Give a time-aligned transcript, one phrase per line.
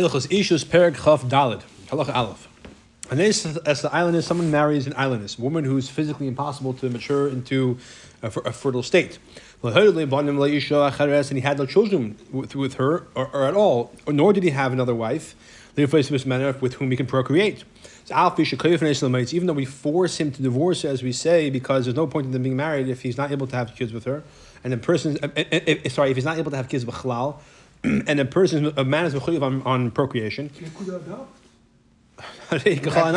[0.00, 1.62] Hilchos Ishus Perek Chaf Daled.
[1.88, 2.48] Halacha Aleph.
[3.10, 6.88] And this, as the aylonis, someone marries an aylonis, a woman who's physically impossible to
[6.88, 7.76] mature into
[8.22, 9.18] a, a fertile state.
[9.62, 14.42] And he had no children with, with her or, or at all, or nor did
[14.42, 15.34] he have another wife
[15.76, 17.64] with whom he can procreate.
[18.10, 22.32] Even though we force him to divorce, as we say, because there's no point in
[22.32, 24.22] them being married if he's not able to have kids with her,
[24.64, 26.94] and the person, uh, uh, uh, sorry, if he's not able to have kids with
[26.94, 27.40] halal,
[27.84, 30.50] and a person, a man is mechuyev on, on procreation.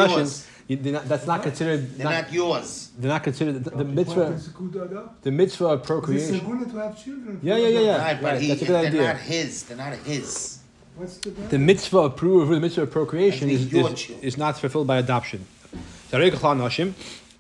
[0.09, 0.47] yours.
[0.67, 1.97] You- they're not- That's not considered.
[1.97, 2.91] They're not yours.
[2.97, 4.29] They're not considered the, the mitzvah.
[4.31, 5.09] mitzvah.
[5.23, 6.39] The mitzvah of procreation.
[6.39, 7.39] segula to have children.
[7.43, 7.97] Yeah, yeah, yeah, yeah.
[7.97, 9.07] Right, but right, he, that's a they're good idea.
[9.13, 9.63] not his.
[9.63, 10.59] They're not his.
[10.95, 14.87] What's the The mitzvah of proof, the mitzvah of procreation is, is, is not fulfilled
[14.87, 15.45] by adoption.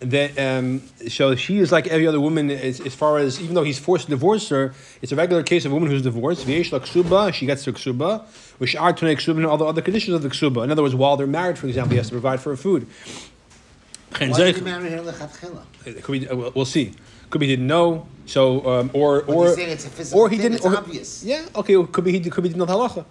[0.03, 3.63] That, um, so she is like every other woman as, as far as even though
[3.63, 6.45] he's forced to divorce her, it's a regular case of a woman who's divorced.
[6.45, 8.25] V'yesh ksuba, she gets her ksuba.
[8.59, 10.63] V'shar tunei ksuba and all the other conditions of the ksuba.
[10.63, 12.87] In other words, while they're married, for example, he has to provide for her food.
[14.19, 15.01] Why did he marry her
[16.01, 16.93] could be, uh, we'll- we'll see.
[17.29, 18.05] Could be he didn't know.
[18.25, 20.57] So um, or or he's saying it's a physical or he thing, didn't.
[20.57, 21.23] it's or, obvious.
[21.23, 21.45] Yeah.
[21.55, 21.83] Okay.
[21.91, 23.05] Could be he could be didn't know the halacha.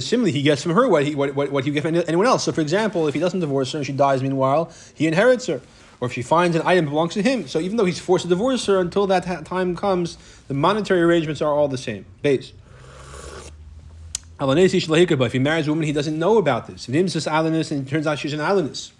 [0.00, 2.26] Similarly, he gets from her what he what, what, what he would get from anyone
[2.26, 2.44] else.
[2.44, 5.60] So, for example, if he doesn't divorce her and she dies meanwhile, he inherits her.
[6.00, 7.46] Or if she finds an item belongs to him.
[7.46, 10.16] So even though he's forced to divorce her, until that time comes,
[10.48, 12.06] the monetary arrangements are all the same.
[12.22, 12.52] Base.
[14.38, 16.88] But if he marries a woman, he doesn't know about this.
[16.88, 18.92] If he's this aylonis and it turns out she's an aylonis,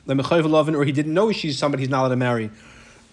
[0.76, 2.50] or he didn't know she's somebody he's not allowed to marry.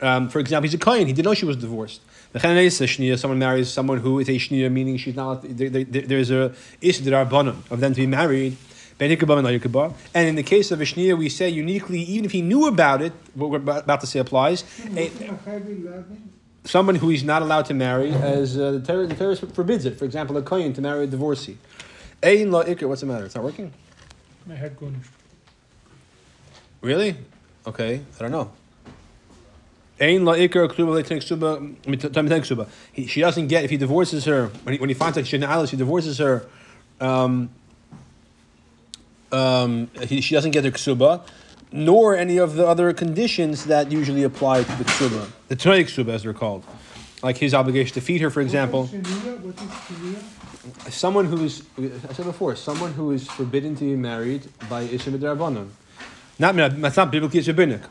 [0.01, 1.07] Um, for example, he's a kohen.
[1.07, 2.01] He didn't know she was divorced.
[2.39, 5.41] Someone marries someone who is a shnia, meaning she's not.
[5.43, 8.57] There, there, there's a is of them to be married.
[8.99, 9.93] And lo hikabah.
[10.13, 13.01] And in the case of a shnia, we say uniquely, even if he knew about
[13.01, 14.63] it, what we're about to say applies.
[14.95, 15.11] a-
[16.65, 19.97] someone who he's not allowed to marry, as uh, the Torah the Torah forbids it.
[19.97, 21.57] For example, a kohen to marry a divorcee.
[22.23, 22.87] Ein la ikr.
[22.87, 23.25] What's the matter?
[23.25, 23.71] It's not working.
[24.45, 24.99] My head going.
[26.81, 27.15] Really?
[27.65, 28.51] Okay, I don't know.
[28.51, 28.95] Ein la ikr ksuba le'tenek ksuba mitamitenek ksuba.
[28.95, 29.86] He-
[33.07, 35.49] She doesn't get if he divorces her when he, when he finds out she's an
[35.49, 36.45] island, he divorces her.
[36.99, 37.49] Um,
[39.31, 41.21] um, he, she doesn't get her ksuba,
[41.71, 46.09] nor any of the other conditions that usually apply to the ksuba, the tnei ksuba
[46.09, 46.63] as they're called,
[47.23, 48.85] like his obligation to feed her, for example.
[48.85, 49.39] What is shenia?
[49.39, 50.47] What is shenia?
[50.89, 55.11] someone who is, I said before, someone who is forbidden to be married by Isha.
[56.39, 57.81] Not, that's not biblically, it's rabbinic.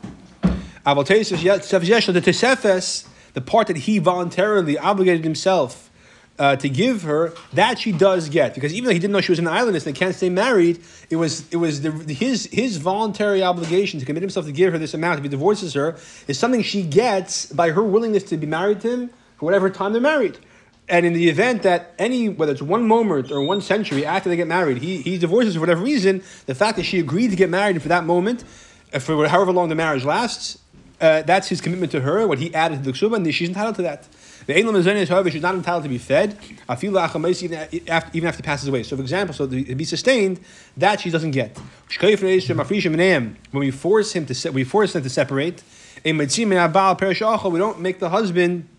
[3.33, 5.91] The part that he voluntarily obligated himself
[6.39, 8.53] uh, to give her, that she does get.
[8.55, 10.79] Because even though he didn't know she was an aylonis and they can't stay married,
[11.09, 14.79] it was, it was the, his, his voluntary obligation to commit himself to give her
[14.79, 18.47] this amount if he divorces her, is something she gets by her willingness to be
[18.47, 20.37] married to him for whatever time they're married.
[20.89, 24.37] And in the event that any, whether it's one moment or one century after they
[24.37, 27.49] get married, he, he divorces for whatever reason, the fact that she agreed to get
[27.49, 28.45] married for that moment,
[28.99, 30.59] for however long the marriage lasts,
[30.99, 33.75] uh, that's his commitment to her, what he added to the ksuba, and she's entitled
[33.75, 34.07] to that.
[34.47, 36.37] The Eilam Mazonis, however, she's not entitled to be fed,
[36.69, 38.81] even after, even after he passes away.
[38.83, 40.39] So, for example, so to be sustained,
[40.77, 41.57] that she doesn't get.
[41.99, 45.63] When we force him to se- we force him to separate,
[46.03, 48.69] we don't make the husband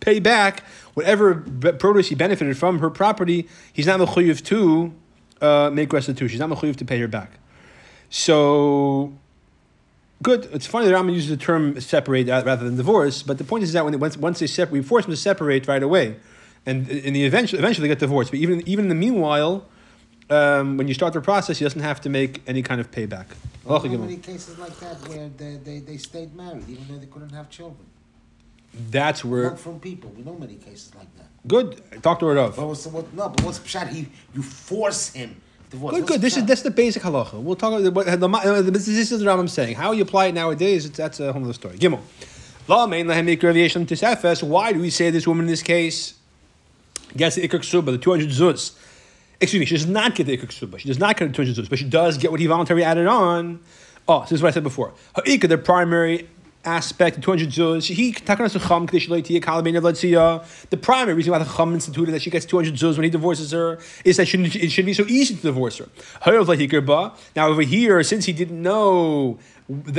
[0.00, 0.62] pay back
[0.94, 3.48] whatever produce he benefited from her property.
[3.72, 4.94] He's not mechuyev to
[5.40, 6.28] uh, make restitution.
[6.28, 7.32] He's not mechuyev to pay her back.
[8.10, 9.12] So,
[10.22, 10.48] good.
[10.52, 13.64] It's funny that Rambam uses the term separate uh, rather than divorce, but the point
[13.64, 16.16] is that when once, once they separate, we force them to separate right away,
[16.64, 18.30] and in the eventually, eventually get divorced.
[18.30, 19.66] But even even in the meanwhile,
[20.30, 23.26] um, when you start the process, he doesn't have to make any kind of payback.
[23.64, 27.06] Well, how many cases like that where they, they, they stayed married even though they
[27.06, 27.84] couldn't have children?
[28.90, 30.10] That's where Not from people.
[30.16, 31.26] We know many cases like that.
[31.46, 32.02] good.
[32.02, 32.56] Talk to her of.
[32.56, 33.88] But what's what, no, but what's shot?
[33.88, 35.94] He you force him divorce.
[35.94, 36.20] Good, good.
[36.20, 37.34] This is that's the basic halacha.
[37.34, 39.76] We'll talk about what the, the, this is what I'm saying.
[39.76, 41.78] How you apply it nowadays, it's, that's a whole other story.
[41.78, 42.00] Gimel.
[42.68, 44.42] La mein lahem ikra v'yeshem tisefes.
[44.42, 46.14] Why do we say this woman in this case
[47.16, 48.76] gets the ksuba, the 200 zuz?
[49.40, 50.78] Excuse me, she does not get the ksuba.
[50.78, 53.06] She does not get the 200 zuz, but she does get what he voluntarily added
[53.06, 53.60] on.
[54.06, 54.92] Oh, so this is what I said before.
[55.16, 56.28] Ha'ikra, the primary
[56.64, 60.68] aspect of 200 zuz, he takanas chacham k'dei shaloi tiyeh kala bein avlatziyah.
[60.70, 63.52] The primary reason why the chacham instituted that she gets 200 zuz when he divorces
[63.52, 65.88] her is that shouldn't- it should be so easy to divorce her.
[67.36, 69.38] Now over here, since he didn't know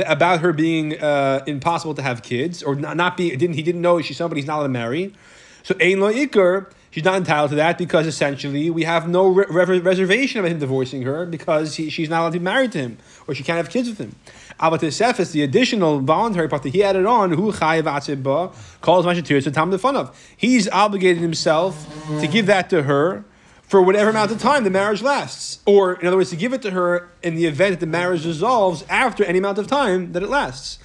[0.06, 3.80] about her being uh, impossible to have kids, or not, not being, didn't he didn't
[3.80, 5.14] know she's somebody he's not allowed to marry.
[5.62, 9.46] So ein lo ikr, she's not entitled to that because essentially we have no re-
[9.48, 12.78] re- reservation of him divorcing her because he, she's not allowed to be married to
[12.78, 14.14] him or she can't have kids with him.
[14.60, 14.82] Avat
[15.20, 19.50] is the additional voluntary part that he added on, who chayiv atzibah calls mashatir to
[19.50, 20.14] tam the fun of.
[20.36, 21.86] He's obligated himself
[22.20, 23.24] to give that to her.
[23.70, 25.60] for whatever amount of time the marriage lasts.
[25.64, 28.24] Or, in other words, to give it to her in the event that the marriage
[28.24, 30.80] dissolves after any amount of time that it lasts.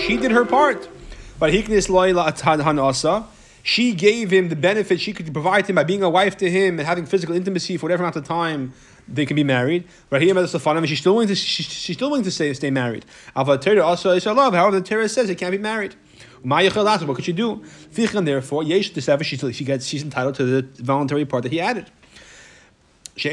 [0.00, 0.88] She did her part.
[1.38, 1.52] But
[3.62, 6.78] she gave him the benefit she could provide him by being a wife to him
[6.78, 8.72] and having physical intimacy for whatever amount of time
[9.06, 9.86] they can be married.
[10.08, 13.04] But here, she's still willing to she, she's still willing to stay stay married.
[13.34, 15.94] Also, however, the Torah says they can't be married.
[16.42, 17.62] What could she do?
[17.92, 21.90] Therefore, she she gets she's entitled to the voluntary part that he added.
[23.16, 23.26] It's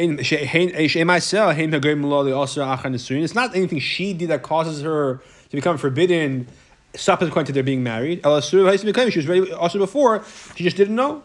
[3.35, 6.47] not anything she did that causes her to become forbidden
[6.95, 8.21] subsequent to their being married.
[8.23, 10.23] She was ready also before,
[10.55, 11.23] she just didn't know.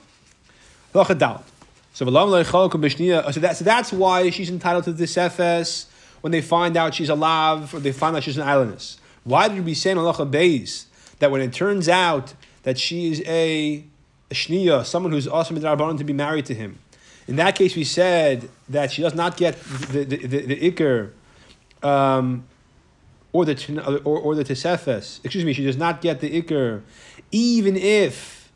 [0.93, 5.87] So, that, so that's why she's entitled to this FS
[6.21, 8.99] when they find out she's alive or they find out she's an aylonis.
[9.25, 10.87] Why did we say in Allah Beis
[11.19, 13.85] that when it turns out that she is a,
[14.31, 16.79] a shniya, someone who's also awesome to be married to him?
[17.29, 21.13] In that case, we said that she does not get the, the, the, the ikr
[21.87, 22.45] um,
[23.33, 25.21] or the or, or the tesefes.
[25.25, 26.83] Excuse me, she does not get the ikr,
[27.31, 28.53] even if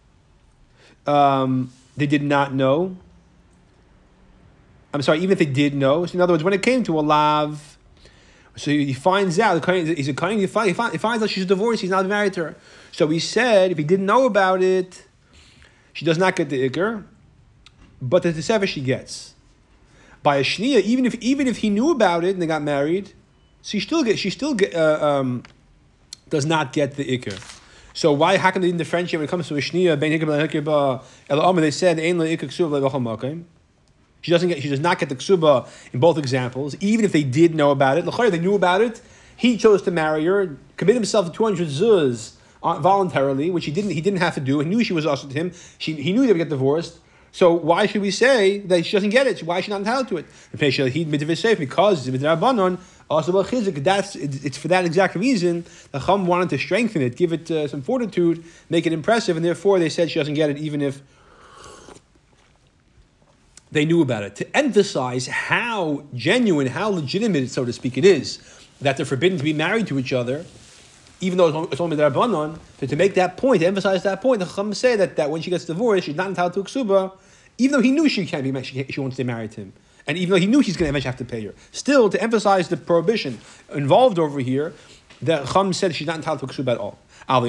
[1.06, 2.96] um, they did not know.
[4.92, 6.06] I'm sorry, even if they did know.
[6.06, 7.76] So in other words, when it came to a lav,
[8.56, 10.38] so he finds out he's a kohen.
[10.38, 11.82] He, finds, he finds out she's divorced.
[11.82, 12.56] He's not married to her.
[12.92, 15.06] So he said, if he didn't know about it,
[15.92, 17.04] she does not get the ikr,
[18.00, 19.34] but the tesefes she gets.
[20.22, 23.12] By a shnia, even if even if he knew about it and they got married,
[23.66, 25.42] she still get she still get, uh, um,
[26.30, 27.62] does not get the ikr.
[27.92, 28.36] So why?
[28.36, 29.98] How can they differentiate when it comes to a shnia?
[29.98, 31.98] Ben hikr They said
[34.20, 34.62] She doesn't get.
[34.62, 37.98] She does not get the ksuba in both examples, even if they did know about
[37.98, 38.04] it.
[38.04, 39.00] They knew about it.
[39.36, 43.72] He chose to marry her, commit himself to two hundred zuz uh, voluntarily, which he
[43.72, 43.90] didn't.
[43.90, 44.60] He didn't have to do.
[44.60, 45.52] He knew she was also to him.
[45.78, 47.00] She, he knew they would get divorced.
[47.32, 49.42] So why should we say that she doesn't get it?
[49.42, 50.26] Why is she not entitled to it?
[51.58, 52.06] Because
[53.08, 57.50] also That's it's for that exact reason the Chum wanted to strengthen it, give it
[57.50, 60.82] uh, some fortitude, make it impressive, and therefore they said she doesn't get it even
[60.82, 61.02] if
[63.70, 68.38] they knew about it to emphasize how genuine, how legitimate, so to speak, it is
[68.80, 70.44] that they're forbidden to be married to each other
[71.20, 74.40] even though it's only the Rabbanon, to, to make that point, to emphasize that point,
[74.40, 77.12] the Chacham say that, that when she gets divorced, she's not entitled to a ksuba,
[77.58, 79.72] even though he knew she can't be she, she won't stay married to him.
[80.06, 81.54] And even though he knew he's going to eventually have to pay her.
[81.72, 83.38] Still, to emphasize the prohibition
[83.72, 84.72] involved over here,
[85.22, 86.98] that Chum said she's not entitled to a ksuba at all.
[87.28, 87.48] However,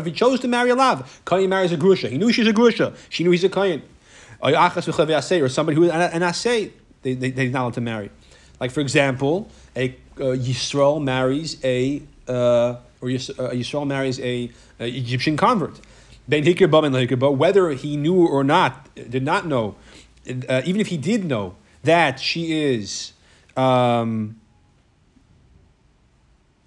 [0.00, 2.08] if he chose to marry a lav, Kayin marries a grusha.
[2.08, 2.96] He knew she's a grusha.
[3.08, 3.82] She knew he's a Kayin.
[4.42, 6.72] Or somebody who is an asay,
[7.02, 8.10] they, they, they're not allowed to marry.
[8.60, 14.50] Like, for example, a uh, Yisrael marries a, uh, or Yis, uh, Yisrael marries a,
[14.80, 15.80] a Egyptian convert.
[16.28, 19.76] Hikirba, whether he knew or not, did not know,
[20.48, 23.12] uh, even if he did know that she is
[23.56, 24.40] um,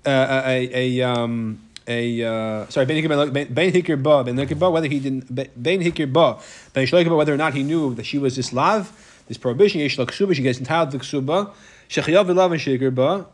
[0.05, 0.09] a,
[0.45, 5.81] a, a, um, a uh, sorry, Ben Ben Hikirba, Ben Hikirba, whether he didn't, Ben
[5.81, 8.91] Hikirba, Ben Hikirba, whether or not he knew that she was this lav,
[9.27, 11.51] this prohibition, Yesh Ksuba, she gets entitled to Ksuba,
[11.89, 13.25] Shechayav Vilav and Shikirba.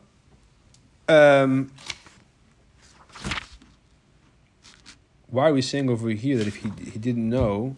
[1.08, 1.72] Um,
[5.30, 7.76] why are we saying over here that if he, he didn't know,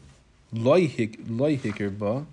[0.51, 2.25] loy hikir ba,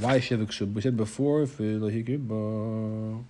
[0.00, 0.74] why shevik shub?
[0.74, 3.24] We said before, loy hikir ba.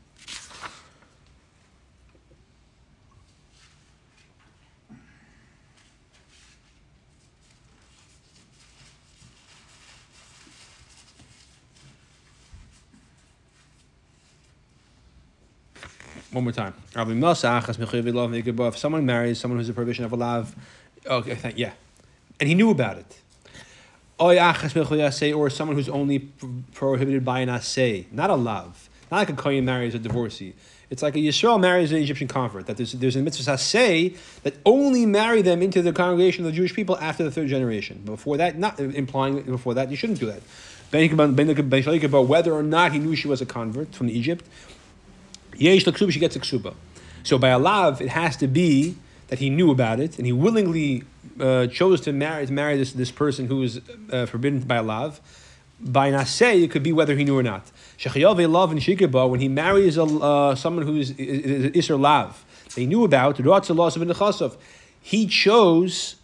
[16.33, 16.75] One more time.
[16.97, 20.57] If someone marries someone who's a prohibition of a lav,
[21.07, 21.73] Okay, yeah.
[22.41, 23.21] And he knew about it.
[24.19, 26.19] Oh, or someone who's only
[26.73, 28.89] prohibited by an asay, not a love.
[29.11, 30.55] Not like a kohen marries a divorcee.
[30.91, 32.67] It's like a Yisrael marries an Egyptian convert.
[32.67, 36.57] That there's, there's a mitzvah say that only marry them into the congregation of the
[36.57, 38.03] Jewish people after the third generation.
[38.05, 40.43] Before that, not implying before that, you shouldn't do that.
[42.05, 44.45] About whether or not he knew she was a convert from Egypt.
[45.59, 46.75] She gets a ksuba.
[47.25, 48.97] So by a lav, it has to be
[49.29, 51.03] that he knew about it and he willingly
[51.41, 53.81] uh, chose to marry to marry this, this person who was
[54.13, 55.21] uh, forbidden by lav.
[55.81, 57.71] By naseh, it could be whether he knew or not.
[57.99, 63.05] Shechayav love and shikaba when he marries a, uh, someone who's iser lav, they knew
[63.05, 63.39] about
[65.01, 66.17] He chose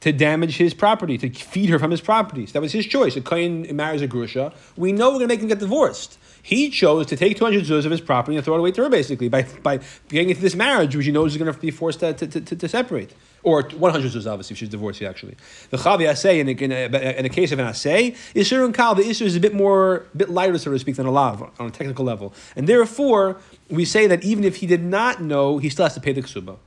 [0.00, 2.52] to damage his property, to feed her from his properties.
[2.52, 3.16] That was his choice.
[3.16, 4.52] A kohen marries a grusha.
[4.76, 6.18] We know we're going to make him get divorced.
[6.44, 8.90] He chose to take 200 zuz of his property and throw it away to her,
[8.90, 12.00] basically, by, by getting into this marriage, which he knows is going to be forced
[12.00, 13.14] to, to, to, to separate.
[13.44, 15.36] or 100 zuz obviously if she's divorcee actually.
[15.70, 19.04] The chavi asay in, in, in the case of an asay, isur and kal the
[19.04, 21.66] isur is a bit more, a bit lighter so to speak than a lav on
[21.66, 23.38] a technical level, and therefore
[23.70, 26.22] we say that even if he did not know, he still has to pay the
[26.22, 26.58] ksuba.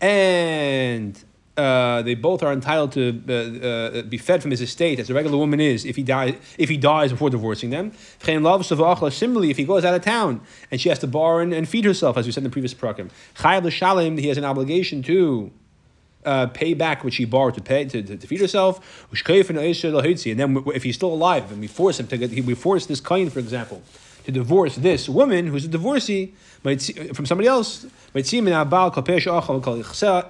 [0.00, 1.24] And
[1.58, 5.14] uh, they both are entitled to uh, uh, be fed from his estate as a
[5.14, 7.90] regular woman is if he dies if he dies before divorcing them.
[8.20, 11.84] Similarly, if he goes out of town and she has to borrow and, and feed
[11.84, 15.50] herself, as we said in the previous program, he has an obligation to.
[16.24, 19.58] Uh, pay back what she borrowed to pay to, to, to feed herself, and
[20.40, 23.30] then if he's still alive and we force him to get, we force this coin,
[23.30, 23.80] for example,
[24.28, 26.34] to divorce this woman who's a divorcee
[27.14, 27.86] from somebody else.
[28.14, 28.38] Might see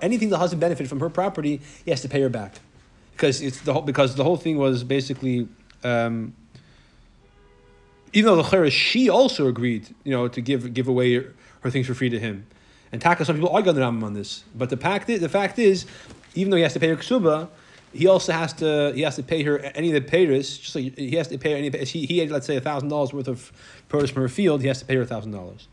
[0.00, 2.60] anything the husband benefited from her property, he has to pay her back,
[3.12, 5.48] because it's the whole because the whole thing was basically.
[5.82, 6.34] Um,
[8.12, 11.86] even though the she also agreed, you know, to give give away her, her things
[11.86, 12.46] for free to him,
[12.92, 13.72] and Taka, some people argue
[14.04, 15.86] on this, but the fact is, the fact is,
[16.34, 17.48] even though he has to pay her ksuba,
[17.92, 20.58] he also has to he has to pay her any of the payers.
[20.58, 21.84] Just like he has to pay any.
[21.84, 23.52] He, he had let's say thousand dollars worth of
[23.88, 24.62] produce from her field.
[24.62, 25.68] He has to pay her thousand dollars.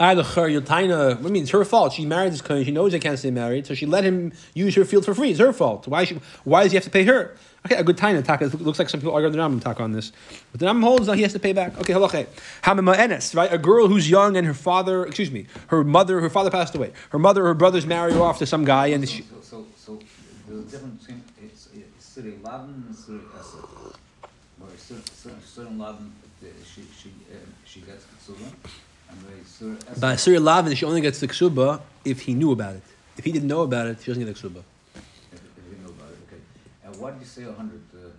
[0.00, 1.92] What mean, it's her fault?
[1.92, 2.64] She married this kohen.
[2.64, 5.30] She knows they can't stay married, so she let him use her field for free.
[5.30, 5.86] It's her fault.
[5.86, 6.04] Why?
[6.04, 7.36] She, why does he have to pay her?
[7.66, 8.40] Okay, a good time attack.
[8.40, 10.12] It looks like some people are going to argue the Rambam attack on this,
[10.52, 11.78] but the Rambam holds that he has to pay back.
[11.78, 12.26] Okay, halacha.
[12.62, 13.52] Hamima right?
[13.52, 16.92] A girl who's young and her father, excuse me, her mother, her father passed away.
[17.10, 19.22] Her mother, her brothers marry her off to some guy, and she.
[19.22, 19.98] So, so, so
[20.48, 23.96] there's a difference between it's Siri Laden and Siri Esed.
[24.60, 26.12] Where Siri Laden,
[26.64, 28.46] she she uh, she gets ksuba,
[29.08, 32.82] and By Laden, she only gets the ksuba if he knew about it.
[33.16, 34.62] If he didn't know about it, she doesn't get the ksuba.
[36.98, 37.80] Why did you say 100?
[37.94, 38.10] Uh,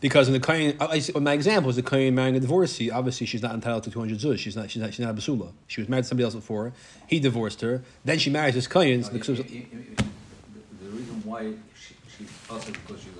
[0.00, 0.76] because in the Kohen,
[1.22, 2.90] my example is the Kohen marrying a divorcee.
[2.90, 4.38] Obviously, she's not entitled to 200 zuz.
[4.38, 5.52] She's not, she's not, she's not a basula.
[5.68, 6.72] She was married to somebody else before.
[7.06, 7.82] He divorced her.
[8.04, 9.00] Then she marries this Kohen.
[9.00, 11.52] no, the, the, reason why
[12.16, 13.12] she, she also because she's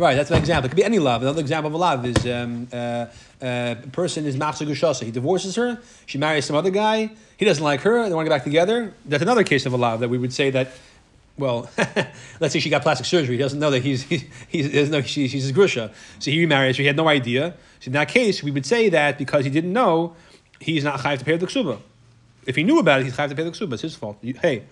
[0.00, 0.66] Right, that's an example.
[0.66, 1.20] It could be any love.
[1.20, 5.04] Another example of a love is um, uh, uh, a person is Machsa Gushasa.
[5.04, 5.78] He divorces her.
[6.06, 7.10] She marries some other guy.
[7.36, 8.08] He doesn't like her.
[8.08, 8.94] They want to get back together.
[9.04, 10.72] That's another case of a love that we would say that
[11.36, 11.70] well,
[12.40, 13.36] let's say she got plastic surgery.
[13.36, 15.92] He doesn't know that he's, he's, he doesn't know she, she's his grusha.
[16.18, 16.82] So he remarries her.
[16.82, 17.54] He had no idea.
[17.80, 20.16] So in that case, we would say that because he didn't know,
[20.60, 21.78] he's not chayiv to pay the ksuba.
[22.46, 23.74] If he knew about it, he's chayiv to pay the ksuba.
[23.74, 24.18] It's his fault.
[24.22, 24.64] Hey.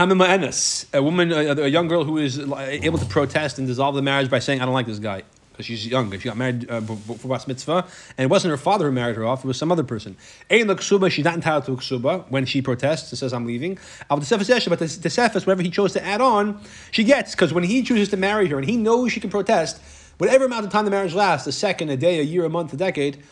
[0.00, 3.94] Hamima Enes, a woman, a, a young girl who is able to protest and dissolve
[3.94, 6.10] the marriage by saying, I don't like this guy because she's young.
[6.12, 9.26] She got married uh, for bas mitzvah, and it wasn't her father who married her
[9.26, 10.16] off; it was some other person.
[10.50, 13.78] Ein ksuba, she's not entitled to ksuba when she protests and says, "I'm leaving."
[14.08, 18.08] But the sefes, whatever he chose to add on, she gets because when he chooses
[18.08, 19.82] to marry her and he knows she can protest,
[20.16, 22.72] whatever amount of time the marriage lasts, a second, a day, a year, a month,
[22.72, 23.22] a decade,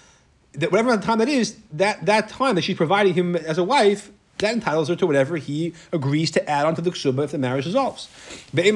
[0.53, 3.57] that whatever amount of time that is, that that time that she's providing him as
[3.57, 7.25] a wife that entitles her to whatever he agrees to add on to the ksuba
[7.25, 8.09] if the marriage dissolves.
[8.53, 8.71] We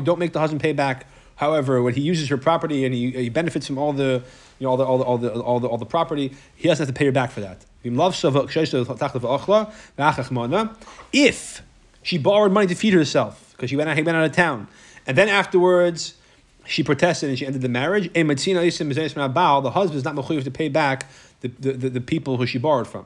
[0.00, 1.06] don't make the husband pay back
[1.36, 4.22] However, when he uses her property and he, uh, he benefits from all the,
[4.58, 6.86] you know, all the, all the, all the, all the, all the property, he doesn't
[6.86, 7.64] have to pay her back for that.
[11.12, 11.62] If
[12.02, 14.68] she borrowed money to feed herself because she went out, he went out of town,
[15.06, 16.14] and then afterwards
[16.66, 21.06] she protested and she ended the marriage, the husband is not mechuyev to pay back
[21.40, 23.04] the, the, the, the, people who she borrowed from.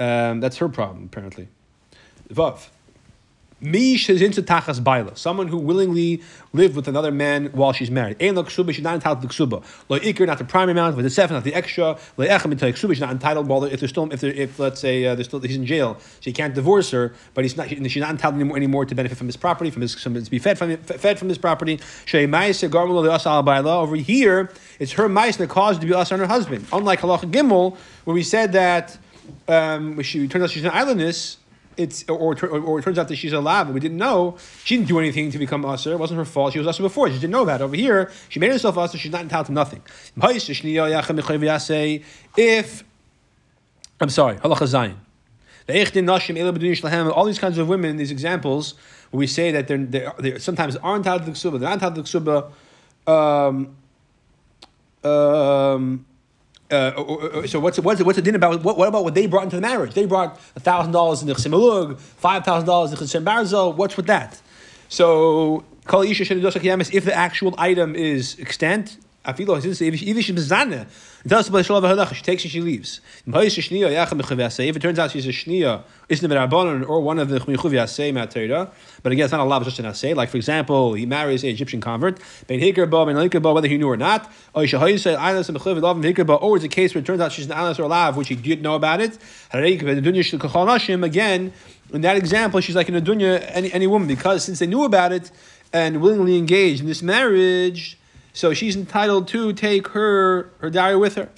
[0.00, 1.48] Um, that's her problem, apparently.
[2.32, 2.68] Vav.
[3.62, 6.22] Mish is into tachas baila, someone who willingly
[6.54, 8.16] lived with another man while she's married.
[8.18, 9.62] Ein lo ksuba, she's not entitled to ksuba.
[9.90, 11.98] Lo ikir, not the primary amount, but the seven, not the extra.
[12.16, 13.46] Lo echem into ksuba, she's not entitled.
[13.48, 16.32] While if there's still, if, if let's say uh, still, he's in jail, so he
[16.32, 19.36] can't divorce her, but he's not, she's not entitled anymore, anymore to benefit from his
[19.36, 21.78] property, from his, from, to be fed from fed from his property.
[22.06, 23.82] Shei ma'ase garmulo le'asal baila.
[23.82, 26.66] Over here, it's her mice that caused to be us on her husband.
[26.72, 28.96] Unlike halacha gimel, where we said that
[29.48, 31.36] um, she turns out she's an aylonis
[31.76, 33.72] it's or, or, or, it turns out that she's a lava.
[33.72, 35.92] We didn't know she didn't do anything to become usher.
[35.92, 36.52] It wasn't her fault.
[36.52, 37.08] She was usher before.
[37.08, 37.62] She didn't know that.
[37.62, 38.98] Over here, she made herself usher.
[38.98, 39.82] She's not entitled to nothing.
[42.36, 42.84] If
[44.00, 44.96] I'm sorry, halacha zayin.
[47.12, 48.74] All these kinds of women, these examples,
[49.12, 52.20] we say that they're, they're, they're sometimes are entitled to ksuba, they're not entitled to
[52.20, 52.50] ksuba.
[53.06, 53.76] Um,
[55.02, 56.06] um,
[56.70, 58.62] uh, so what's what's what's the din about?
[58.62, 59.94] What, what, about what they brought into the marriage?
[59.94, 63.74] They brought thousand dollars in the chsimulug, five thousand dollars in the barzel.
[63.74, 64.40] What's with that?
[64.88, 65.64] So
[66.90, 70.86] if the actual item is extent, Afilo, even she's mezana.
[71.22, 72.14] It tells about Shalav Halacha.
[72.14, 73.02] She takes and she leaves.
[73.26, 77.72] If it turns out she's a shniya, isn't it Rabbanon or one of the Chmichuv
[77.72, 78.70] Yasei Matera?
[79.02, 80.14] But again, it's not a lav, just an assay.
[80.14, 82.18] Like for example, he marries an Egyptian convert.
[82.46, 84.32] Ben Hikerba, Ben Hikerba, whether he knew or not.
[84.54, 88.36] Or it's a case where it turns out she's an anas or lav, which he
[88.36, 89.18] did know about it.
[89.52, 91.52] Again,
[91.92, 94.84] in that example, she's like in a dunya, any, any woman, because since they knew
[94.84, 95.30] about it
[95.74, 97.98] and willingly engaged in this marriage,
[98.32, 101.28] so she's entitled to take her her dowry with her.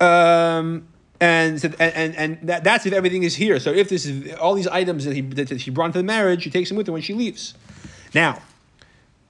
[0.00, 0.88] Um,
[1.20, 3.58] and, and and and that, that's if everything is here.
[3.58, 6.42] So if this is all these items that he that she brought into the marriage,
[6.42, 7.54] she takes them with her when she leaves.
[8.14, 8.42] Now,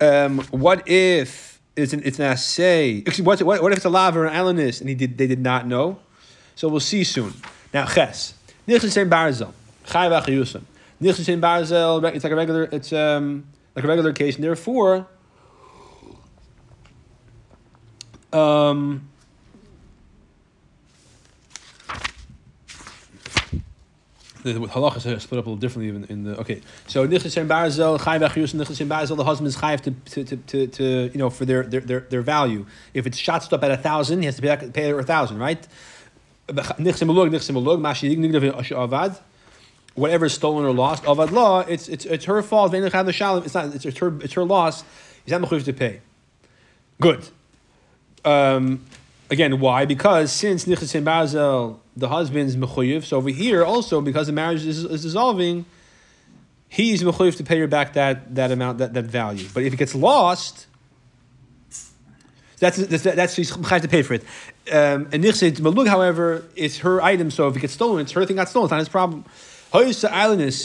[0.01, 3.03] um, what if it's an it's an assay?
[3.23, 5.41] What, what, what if it's a lava or an alanis and he did they did
[5.41, 5.99] not know?
[6.57, 7.35] So we'll see soon.
[7.73, 8.35] Now ches
[8.67, 9.53] nichsin sen barzel
[9.85, 10.63] chay v'achiyusim
[11.01, 12.05] nichsin sen barzel.
[12.15, 12.65] It's like a regular.
[12.65, 15.07] It's um like a regular case, and therefore.
[18.37, 19.09] Um,
[24.43, 26.61] the halachas are split up a little differently in, in the okay.
[26.87, 30.67] So nichnas and barzel chayv achiyus and barzel the husband is chayv to, to, to,
[30.67, 32.67] to, you know for their, their their their value.
[32.95, 35.67] If it's shot up at a thousand, he has to pay, pay a thousand, right?
[39.95, 42.75] Whatever is stolen or lost, avad law, it's it's it's her fault.
[42.75, 43.75] It's not.
[43.75, 44.85] It's, it's her it's her loss.
[45.25, 46.01] He's not mechuyev to pay.
[47.01, 47.29] Good.
[48.27, 48.85] Um,
[49.31, 49.87] again, why?
[49.87, 53.05] Because since nichnas and barzel the husband's mechuyev.
[53.05, 55.65] So over here also, because the marriage is, is dissolving,
[56.69, 59.49] he's mechuyev to pay her back that, that amount, that, that value.
[59.55, 60.67] But if it gets lost,
[62.59, 64.23] that's that's, that's she's mechuyev to pay for it.
[64.71, 67.31] Um, and nichsid malug, however, it's her item.
[67.31, 68.67] So if it gets stolen, it's her thing got stolen.
[68.67, 69.25] It's not his problem.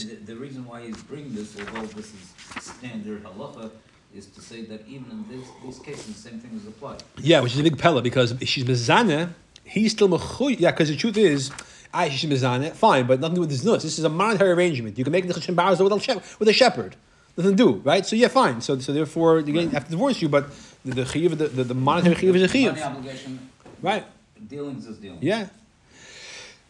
[0.05, 3.71] The, the reason why he's bringing this, although this is standard halacha,
[4.15, 7.03] is to say that even in this, these cases, the same thing is applied.
[7.17, 9.33] Yeah, which is a big pella because she's mezana
[9.71, 10.59] he's still mechuy.
[10.59, 11.51] Yeah, because the truth is,
[11.93, 13.83] I should mizane, fine, but nothing to do with this nus.
[13.83, 14.97] This is a monetary arrangement.
[14.97, 16.95] You can make nichshim baraza with a shepherd, with a shepherd.
[17.37, 18.05] Nothing to do, right?
[18.05, 18.61] So yeah, fine.
[18.61, 20.49] So so therefore, you have to divorce you, but
[20.83, 23.37] the the chiyuv, the, the, the monetary chiyuv is a chiyuv.
[23.81, 24.05] Right.
[24.47, 25.23] Dealings is dealings.
[25.23, 25.47] Yeah.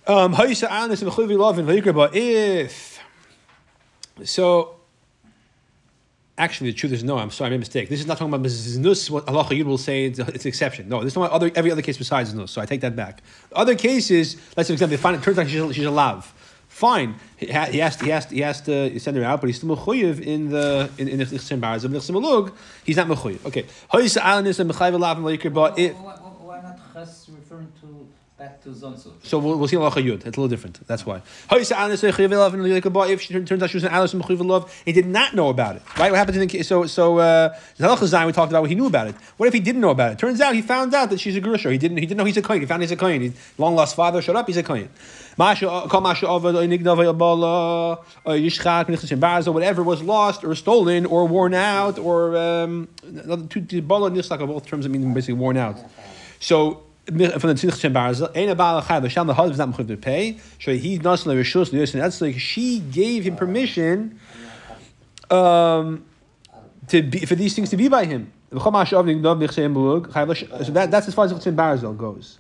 [0.08, 0.36] Um,
[2.14, 3.00] if
[4.24, 4.76] so
[6.42, 7.20] Actually, the truth is no.
[7.20, 7.88] I'm sorry, I made a mistake.
[7.88, 9.12] This is not talking about nus.
[9.12, 10.90] What Allah Yud will say it's, it's an exception.
[10.90, 12.50] No, this is not other every other case besides nus.
[12.50, 13.22] So I take that back.
[13.54, 16.34] Other cases, let's say, for example, they find it turns out she's, she's a lav.
[16.68, 19.58] Fine, he has to, he has to, he has to send her out, but he's
[19.58, 22.52] still mechuyev in the in in the baraz of Malug.
[22.86, 23.46] He's not mechuyev.
[23.46, 23.66] Okay,
[26.42, 27.86] why not ches referring to
[29.22, 29.28] to.
[29.28, 30.26] So we'll, we'll see Allah Yud.
[30.26, 30.80] It's a little different.
[30.88, 31.22] That's why.
[31.52, 34.24] If she turns out she was an Alice and
[34.86, 35.84] he did not know about it.
[36.00, 36.12] Right?
[36.12, 39.16] What happened in the so so uh we talked about what he knew about it.
[39.38, 40.18] What if he didn't know about it?
[40.18, 41.72] Turns out he found out that she's a grusha.
[41.72, 42.62] He didn't he didn't know he's a kohen.
[42.62, 43.22] He found he's a kohen.
[43.22, 44.90] His long lost father showed up, he's a kohen.
[49.54, 55.36] Whatever was lost or stolen or worn out or um, both terms I mean basically
[55.36, 55.78] worn out.
[56.40, 59.88] So from the Tzich Shem Barzel, Ein Abal Chai, Vasham, the husband is not mechuyev
[59.90, 60.38] to pay.
[60.62, 64.20] So he's not the Rishus, the That's like she gave him permission
[65.30, 66.06] um,
[66.88, 68.32] to be, for these things to be by him.
[68.52, 72.38] So that, that's as far as Tzich Barzel goes.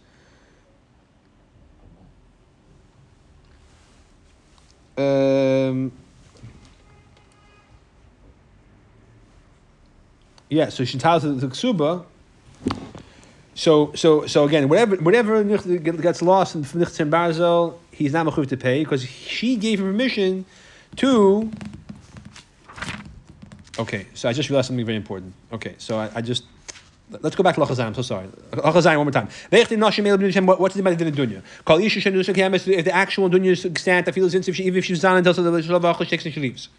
[4.97, 5.91] Um,
[10.49, 12.05] yeah, so she tells the ksuba.
[13.53, 18.57] So, so, so again, whatever, whatever gets lost from Nichtzim Barzel, he's not mechuv to
[18.57, 20.45] pay because she gave him permission
[20.97, 21.51] to.
[23.77, 25.33] Okay, so I just realized something very important.
[25.51, 26.43] Okay, so I, I just
[27.19, 27.87] Let's go back to Lachazan.
[27.87, 28.27] I'm so sorry.
[28.51, 29.27] Lachazan one more time.
[29.49, 29.67] What's
[30.75, 31.41] the matter about the dunya?
[32.77, 35.33] If the actual dunya is extant, I feel as if she if she's done until
[35.33, 36.69] the she leaves.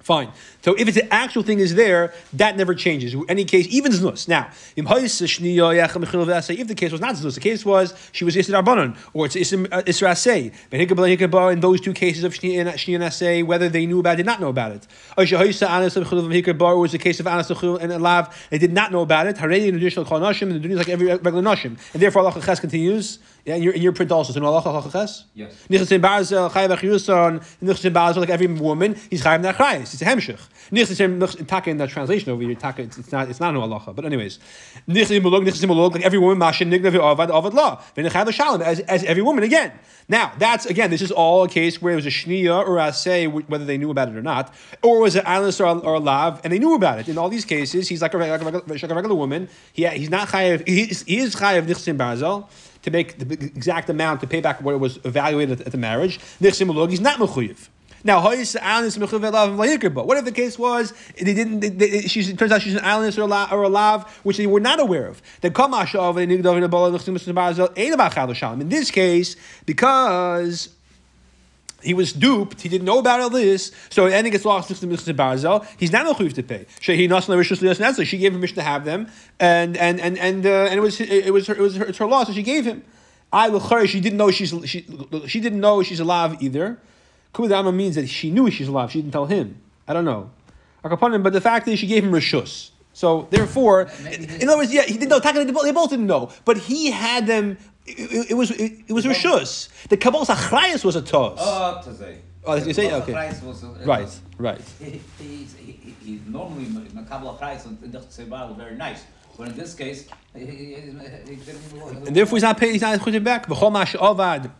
[0.00, 0.32] Fine.
[0.62, 3.12] So if it's the actual thing is there, that never changes.
[3.12, 4.28] In any case, even znus.
[4.28, 9.26] Now, if the case was not znus, the case was she was isra banon or
[9.26, 11.52] it's isra uh, asay.
[11.52, 14.40] In those two cases of shni and asay, whether they knew about it, did not
[14.40, 14.86] know about it.
[15.18, 19.36] Or was the case of anas and lav, they did not know about it.
[19.36, 22.56] Harei in additional kol nashim, and the dunya like every regular nashim, and therefore Allah
[22.56, 23.18] continues.
[23.44, 24.32] Yeah, in your, in your print also.
[24.32, 25.24] So no halacha halaches.
[25.34, 25.66] Yes.
[25.68, 27.42] Nichas in barzel uh, chayav achiyuson.
[27.62, 29.94] In barzel like every woman he's chayav nachrayis.
[29.94, 30.40] It's a hemshich.
[30.70, 32.54] Nichas in nichas- taka in that translation over here.
[32.54, 33.94] Taka it's, it's not it's not no halacha.
[33.94, 34.38] But anyways,
[34.88, 37.82] nichas in mulug nichas in mulug like every woman mashin nignav avad avad law.
[37.96, 39.72] V'nechayav shalom as as every woman again.
[40.08, 42.92] Now that's again this is all a case where it was a shniya or a
[42.92, 45.98] say whether they knew about it or not, or was it islanders or, or a
[46.00, 47.08] lav and they knew about it.
[47.08, 49.48] In all these cases, he's like a regular, like a regular, like a regular woman.
[49.72, 50.66] He, he's not chayav.
[50.66, 52.48] He is, he is chayav nichas in barzel
[52.82, 56.18] to make the exact amount to pay back what it was evaluated at, the marriage.
[56.40, 57.68] Nichsim ulog, he's not mechuyev.
[58.02, 58.22] Now.
[58.22, 61.60] What if the case was they didn't?
[61.60, 64.10] They, they, she's, it turns out she's an anis or a la- or a lav,
[64.22, 65.20] which they were not aware of.
[65.42, 65.52] In
[68.68, 70.68] this case, because
[71.82, 72.60] he was duped.
[72.60, 73.72] He didn't know about all this.
[73.90, 75.14] So and he gets lost to Mr.
[75.14, 75.66] Barzel.
[75.78, 76.66] He's not no to pay.
[76.80, 80.44] Shehi Nasla Rishus Lias She gave him wish to have them, and and and and
[80.46, 82.26] uh, and it was it was her, it was her, it's her loss.
[82.28, 82.82] So she gave him.
[83.32, 83.86] I l'chari.
[83.86, 84.86] She didn't know she's she
[85.26, 86.78] she didn't know she's alive either.
[87.34, 88.90] Kudama means that she knew she's alive.
[88.90, 89.60] She didn't tell him.
[89.86, 90.30] I don't know.
[90.82, 92.70] But the fact is, she gave him rishus.
[92.92, 95.20] So therefore, in other words, yeah, he didn't know.
[95.20, 97.56] They both didn't know, but he had them.
[97.86, 99.68] It, it, it was it, it was rishus.
[99.88, 101.38] The kabbalah achrayas was a tos.
[101.40, 102.18] Oh, to say.
[102.44, 103.12] Oh, you say- okay.
[103.12, 104.60] was, uh, Right, was- right.
[104.78, 109.04] He, he's, he, he, he's normally makabla price and the very nice.
[109.36, 112.06] But in this case, he, he, he, he didn't.
[112.06, 112.72] And therefore, he's not paying.
[112.72, 113.46] He's not putting back.
[113.46, 114.50] V'chol mash avad.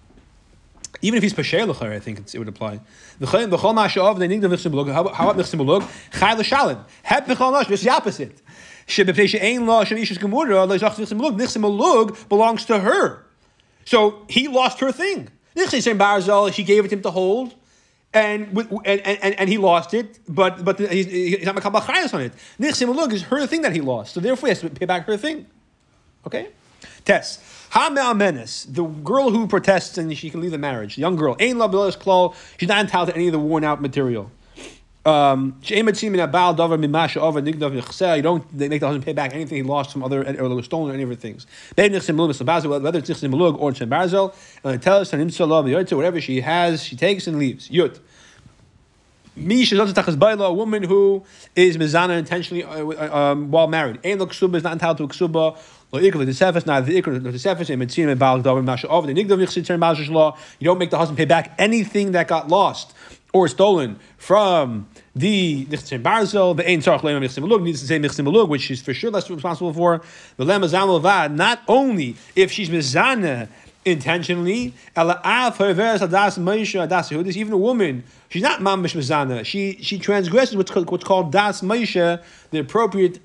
[1.03, 2.81] Even if he's pesher I think it's, it would apply.
[3.21, 4.19] V'chol avad.
[4.19, 4.91] They need the nichsim belug.
[4.93, 5.87] How about nichsim belug?
[6.19, 6.83] Chai l'shalim.
[7.03, 7.71] Hep v'chol mash.
[7.71, 8.41] It's the opposite.
[12.29, 13.25] Belongs to her.
[13.85, 15.29] So he lost her thing.
[15.57, 17.55] She gave it to him to hold.
[18.13, 22.23] And, and, and and he lost it, but but he's, he's not makabel chayas on
[22.23, 22.33] it.
[22.59, 25.07] Nichsim belug is her thing that he lost, so therefore he has to pay back
[25.07, 25.47] her thing.
[26.27, 26.49] Okay?
[27.05, 27.41] Test.
[27.71, 31.37] Hamel Menes, the girl who protests and she can leave the marriage, the young girl,
[31.39, 32.35] ain't klo.
[32.59, 34.29] She's not entitled to any of the worn out material.
[35.07, 36.03] Um, you don't
[38.53, 41.03] make the husband pay back anything he lost from other or was stolen or any
[41.05, 41.47] of her things.
[41.75, 45.11] Whether it's nichsim or chen barzel, and tell us
[45.93, 47.71] whatever she has, she takes and leaves.
[47.71, 47.99] Yud.
[49.37, 51.25] A woman who
[51.57, 54.01] is mizana intentionally uh, um, while married.
[54.03, 55.57] Is not entitled to a ksuba.
[55.93, 56.33] The the the
[60.07, 60.33] the.
[60.59, 62.95] You don't make the husband pay back anything that got lost
[63.33, 66.57] or stolen from the nichsin barzel.
[66.57, 69.11] The ain tzarich leim nichsin malug needs to say nichsin malug, which she's for sure
[69.11, 70.03] less responsible for.
[70.37, 71.33] The lema zamal vad.
[71.33, 73.49] Not only if she's mizana
[73.85, 74.75] intentionally.
[74.97, 77.37] Ela av hoveres adas Moshe adas.
[77.37, 79.45] Even a woman, she's not mamish mizana.
[79.45, 83.21] She she transgresses what's called, what's called das Moshe, the appropriate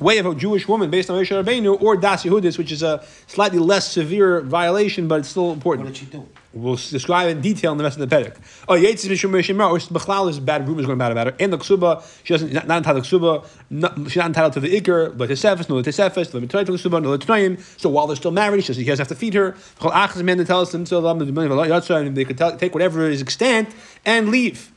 [0.00, 3.04] way of a Jewish woman based on Moshe Rabbeinu, or das Yehudis, which is a
[3.26, 5.88] slightly less severe violation, but it's still What important.
[5.88, 6.26] did she do?
[6.52, 8.36] We'll describe in detail in the rest of the Pedic.
[8.68, 11.36] Oh, Yates is Mishum Mishimah, or Bechlal is bad rumors going bad about her.
[11.38, 14.60] And the Ksuba, she doesn't, not, not entitled to the Ksuba, she's not entitled to
[14.60, 17.60] the Iker, but Tesefes, no Tesefes, no Mitzvah to the Ksuba, no Tnoim.
[17.80, 19.52] So while they're still married, she says he doesn't have to feed her.
[19.78, 23.68] Chol Achaz man that tells them, so they could take whatever is extant
[24.04, 24.72] and leave.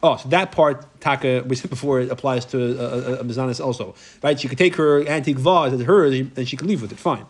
[0.00, 3.12] Oh, so that part, Taka, we said before, it applies to uh, uh, uh, a,
[3.14, 3.96] a, a Mizanis also.
[4.22, 4.38] Right?
[4.38, 7.26] She could take her antique vase as hers, and she could leave with it, fine.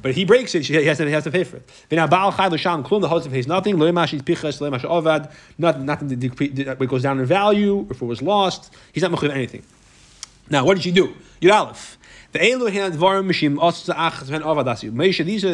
[0.00, 1.68] But he breaks it, she he has to, he has to pay for it.
[1.88, 3.76] The husband pays nothing.
[3.78, 9.64] Nothing, nothing that goes down in value, if it was lost, he's not mechuyev anything.
[10.48, 11.16] Now, what did she do?
[11.40, 11.98] Yud Aleph.
[12.32, 12.70] These are the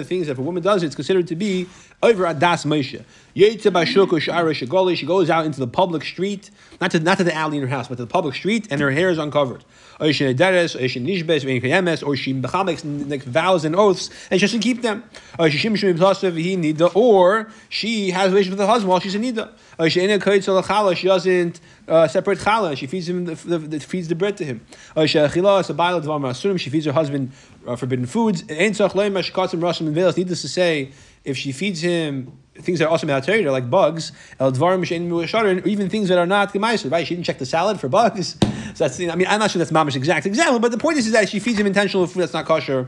[0.05, 1.67] things that if a woman does, it's considered to be
[2.03, 3.03] over at Das Moshe.
[3.35, 7.69] She goes out into the public street, not to not to the alley in her
[7.69, 9.65] house, but to the public street, and her hair is uncovered.
[10.01, 10.45] Or she makes
[13.25, 15.03] vows and oaths, and she doesn't keep them.
[15.37, 15.59] Or she
[18.11, 19.51] has a relationship with her husband while she's in Nida.
[20.97, 22.77] She doesn't uh, separate challah.
[22.77, 24.65] She feeds him, the, the, the, feeds the bread to him.
[24.97, 27.33] Dvar Masurim, she feeds her husband
[27.67, 28.47] uh, forbidden foods.
[28.49, 30.93] Needless to say,
[31.25, 36.27] if she feeds him things that are also malterior, like bugs, even things that are
[36.27, 37.07] not Gemaiser, right?
[37.07, 38.37] She didn't check the salad for bugs.
[38.75, 41.07] So that's, I mean, I'm not sure that's Mamish exact example, but the point is,
[41.07, 42.87] is that she feeds him intentional food that's not kosher.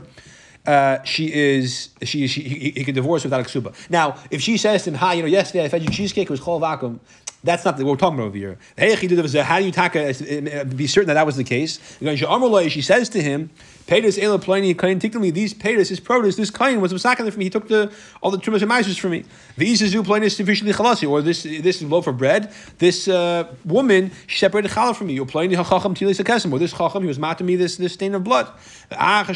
[0.65, 3.73] Uh, she is she, she he, he can divorce without a ksuba.
[3.89, 6.29] Now, if she says to him, "Hi, you know, yesterday I fed you cheesecake, it
[6.29, 6.99] was chol vacuum,"
[7.43, 8.59] That's not what we're talking about over here.
[8.77, 10.13] How do you taka,
[10.75, 11.79] be certain that that was the case?
[11.99, 13.49] She says to him,
[13.87, 17.45] these Pedus his produce this kain was masakin from me.
[17.45, 19.25] He took the all the trumas and misers from me.
[19.57, 22.53] These is pliny sufficiently chalasi or this this loaf of bread.
[22.77, 25.13] This uh, woman she separated challah from me.
[25.13, 28.13] You pliny hachacham tilis akesim or this chacham he was mating me this this stain
[28.13, 28.47] of blood.
[28.91, 29.33] After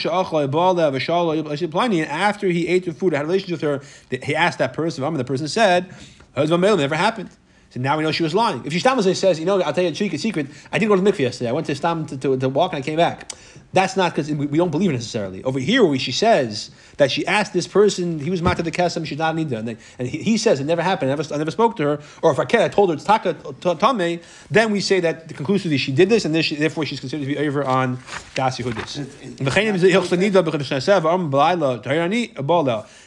[2.47, 3.81] he ate the food, had relations with her.
[4.23, 5.03] He asked that person.
[5.03, 5.93] And the person said,
[6.37, 7.31] "Never happened."
[7.75, 8.65] So now we know she was lying.
[8.65, 10.47] If she stammes says, you know, I'll tell you a secret.
[10.71, 11.49] I didn't go to the mikveh yesterday.
[11.49, 13.33] I went to stam to, to, to walk and I came back.
[13.73, 15.43] That's not because we, we don't believe it necessarily.
[15.43, 19.05] Over here, where she says that she asked this person, he was mata the kesem,
[19.05, 21.11] she's not nida, and, they, and he, he, says it never happened.
[21.11, 21.99] I never, I never spoke to her.
[22.21, 24.21] Or if I can, I told her it's taka tame.
[24.49, 27.37] Then we say that conclusively she did this, and this, therefore she's considered to be
[27.37, 27.99] over on
[28.35, 29.05] das yehudis.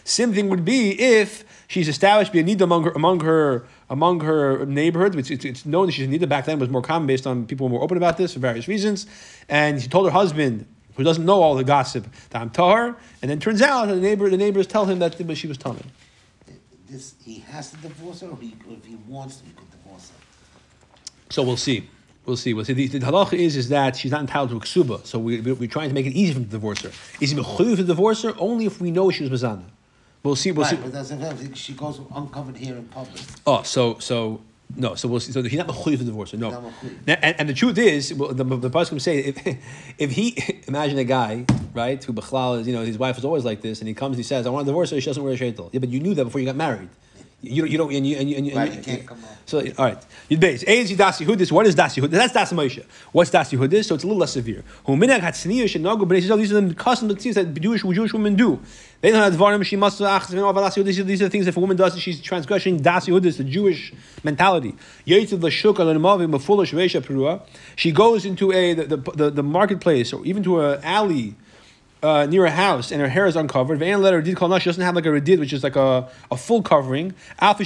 [0.05, 4.21] Same thing would be if she's established be a nida among her among her among
[4.21, 5.15] her neighborhood.
[5.15, 7.67] which it's, it's known that she's nida back then was more common based on people
[7.67, 9.07] were more open about this for various reasons.
[9.49, 13.31] And she told her husband, who doesn't know all the gossip, that I'm tahar, and
[13.31, 15.81] then turns out the neighbor the neighbors tell him that she was tummy.
[16.91, 20.11] This he has to divorce her, or, he, if he wants to, he could divorce
[20.11, 20.17] her.
[21.31, 21.89] So we'll see.
[22.25, 22.53] We'll see.
[22.53, 22.73] We'll see.
[22.73, 25.07] The, the halacha is, is that she's not entitled to a ksuba.
[25.07, 26.91] So we, we, are trying to make it easy for him to divorce her.
[27.21, 29.65] Is he mechuyev to divorce her only if we know she was mazana?
[30.23, 30.53] We'll see.
[30.53, 30.77] We'll right, see.
[30.77, 33.23] but that's she goes uncovered here in public.
[33.47, 34.41] Oh, so so
[34.77, 34.95] no.
[34.95, 35.33] So we'll see.
[35.33, 36.33] So he's not mechuyev to divorce.
[36.35, 36.73] No.
[37.07, 39.47] Now, and, and the truth is, well, the the pasuk say if
[39.99, 40.37] if he
[40.69, 43.79] imagine a guy right who bechlal is you know his wife is always like this
[43.81, 45.37] and he comes and he says I want to divorce her she doesn't wear a
[45.37, 45.71] shaitel.
[45.73, 46.89] Yeah, but you knew that before you got married.
[47.41, 49.19] You don't, you don't, and you, and you, and you, Right, and you can't come
[49.19, 49.31] out.
[49.47, 50.07] So, all right.
[50.29, 50.65] Yud base.
[50.67, 51.53] Eis Yidasi Hudis.
[51.53, 52.11] What is Dasi Hudis?
[52.11, 52.85] That's Das Moshe.
[53.13, 53.85] What's Dasi Hudis?
[53.85, 54.65] So it's a little less severe.
[54.85, 56.39] Hu minag hatzniya shenogu b'nei Yisrael.
[56.39, 58.59] These are the customs that that Jewish, Jewish women do.
[59.03, 59.65] They don't have dvarim.
[59.65, 61.05] She must achas v'no avadasi Hudis.
[61.07, 63.93] These are the things if a woman does, she's transgressing Dasi Hudis, the Jewish
[64.25, 64.75] mentality.
[65.07, 67.43] Yaitiv l'shuk al nemavi mefulish reisha perua.
[67.77, 71.37] She goes into a the, the, the, the marketplace or even to an alley
[72.03, 73.79] uh, near a house and her hair is uncovered.
[73.79, 76.37] Van letter did call She doesn't have like a redid, which is like a, a
[76.37, 77.15] full covering.
[77.41, 77.65] Alfi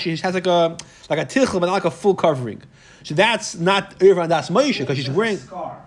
[0.00, 0.76] she has like a
[1.08, 2.62] like a tichl, but not like a full covering.
[3.02, 5.78] So that's not Irvan Das Moshe because she's wearing a scarf.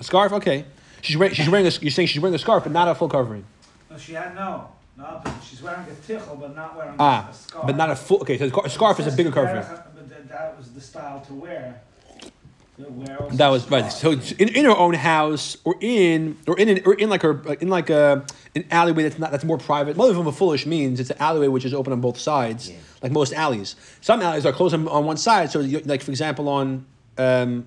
[0.00, 0.32] a scarf.
[0.32, 0.64] Okay,
[1.02, 3.08] she's wearing she's wearing a, you're saying she's wearing a scarf, but not a full
[3.08, 3.44] covering.
[3.90, 4.68] No, she had no.
[4.96, 7.66] No, she's wearing a tichel, but not wearing Ah, a scarf.
[7.66, 8.20] but not a full.
[8.22, 9.62] Okay, so a scarf is a bigger covering.
[9.64, 11.80] But that was the style to wear.
[13.32, 13.90] That was right.
[13.92, 17.42] So in, in her own house, or in or in an, or in like her
[17.60, 19.96] in like a an alleyway that's not that's more private.
[19.96, 22.76] Mother of a foolish means it's an alleyway which is open on both sides, Yeah.
[23.02, 23.74] like most alleys.
[24.00, 25.50] Some alleys are closed on, on one side.
[25.50, 26.86] So you, like for example on.
[27.16, 27.66] Um,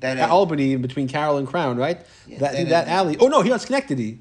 [0.00, 1.98] That Albany between Carroll and Crown, right?
[2.28, 3.16] Yeah, that dead that alley.
[3.18, 4.18] Oh no, here on Schenectady.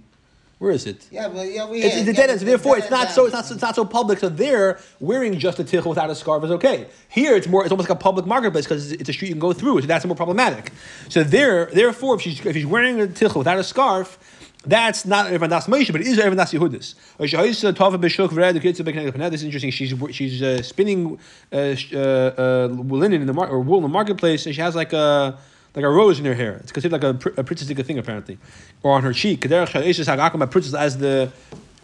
[0.63, 1.05] Where is it?
[1.11, 3.33] Yeah, well, yeah, we It's, it's yeah, dead end, so therefore it's not so it's
[3.33, 4.19] not, it's not so public.
[4.19, 6.87] So there, wearing just a tichel without a scarf is okay.
[7.09, 9.33] Here, it's more it's almost like a public marketplace because it's, it's a street you
[9.33, 9.81] can go through.
[9.81, 10.71] So that's more problematic.
[11.09, 14.17] So there, therefore, if she's if she's wearing a tichel without a scarf,
[14.65, 16.95] that's not Evan Das Moshe, but it is Evan Das Yehudis.
[17.17, 17.33] This
[19.41, 19.71] is interesting.
[19.71, 21.19] She's she's uh, spinning
[21.51, 22.67] uh, uh, uh,
[23.01, 25.37] linen in the mar- or wool in the marketplace, and she has like a
[25.75, 26.59] like a rose in her hair.
[26.63, 28.37] It's considered like a, a princess thing apparently,
[28.83, 29.45] or on her cheek.
[29.45, 31.31] As the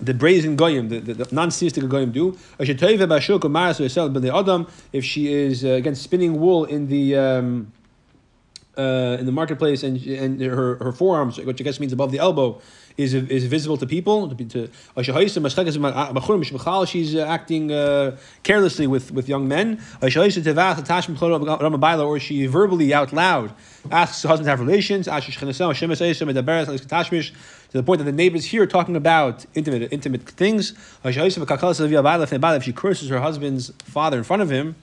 [0.02, 2.38] the brazen goyim, the, the, the non-sinister goyim do.
[2.58, 2.68] If
[5.06, 7.72] she is uh, again spinning wool in the um,
[8.78, 12.20] uh, in the marketplace and and her, her forearms, which I guess means above the
[12.20, 12.62] elbow,
[13.00, 14.28] is is visible to people.
[14.30, 14.68] To, to
[16.86, 19.80] she's uh, acting uh, carelessly with, with young men.
[20.02, 20.10] Or
[22.20, 23.54] she verbally out loud
[23.92, 25.08] asks her husband to have relations.
[27.72, 30.74] To the point that the neighbors hear talking about intimate intimate things.
[31.04, 34.76] If she curses her husband's father in front of him,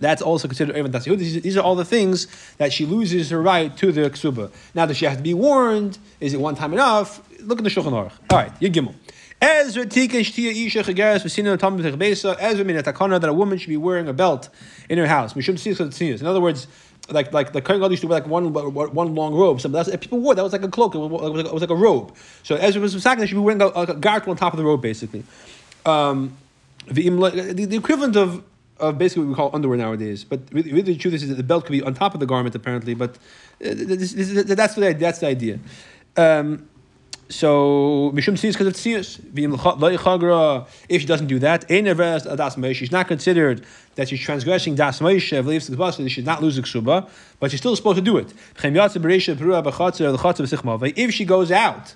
[0.00, 0.92] that's also considered.
[0.92, 2.26] These, these are all the things
[2.58, 4.50] that she loses her right to the ksuba.
[4.74, 5.98] Now, does she have to be warned?
[6.20, 7.20] Is it one time enough?
[7.46, 8.12] Look at the Shulchan Aruch.
[8.30, 8.94] All right, Yud Gimel.
[9.40, 12.36] Ezra tika shtia isha chageres v'sina tam b'techbesa.
[12.40, 14.48] Ezra min atakana that a woman should be wearing a belt
[14.88, 15.34] in her house.
[15.34, 16.20] Mishum tzis.
[16.20, 16.66] In other words,
[17.10, 19.60] like like the Kohen Gadol used to wear like one one long robe.
[19.60, 20.94] So that's people wore that was like a cloak.
[20.94, 22.14] It was like, it was like a robe.
[22.42, 24.80] So Ezra was that she should be wearing a, a on top of the robe,
[24.80, 25.24] basically.
[25.84, 26.36] Um,
[26.86, 28.42] the, the, the equivalent of,
[28.78, 30.24] of basically what we call underwear nowadays.
[30.24, 32.26] But really, really the truth is that the belt could be on top of the
[32.26, 32.94] garment, apparently.
[32.94, 33.16] But uh,
[33.60, 35.58] this, this, that's, the, that's the idea.
[36.16, 36.68] Um,
[37.28, 39.20] so mishum tziyus because of tziyus.
[39.20, 40.66] V'im.
[40.88, 42.74] If she doesn't do that, ein neveres das moshe.
[42.74, 45.42] She's not considered that she's transgressing das moshe.
[45.42, 47.08] V'leivs the She should not lose the ksuba,
[47.40, 48.32] but she's still supposed to do it.
[50.96, 51.94] If she goes out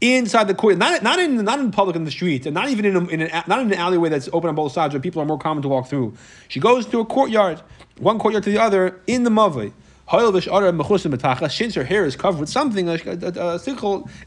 [0.00, 2.84] inside the court, not, not in not in public in the street, and not even
[2.84, 5.22] in, a, in an, not in an alleyway that's open on both sides where people
[5.22, 6.14] are more common to walk through.
[6.48, 7.62] She goes to a courtyard,
[7.98, 9.72] one courtyard to the other, in the mavoi.
[10.10, 12.98] Since her hair is covered with something, uh,
[13.36, 13.58] uh,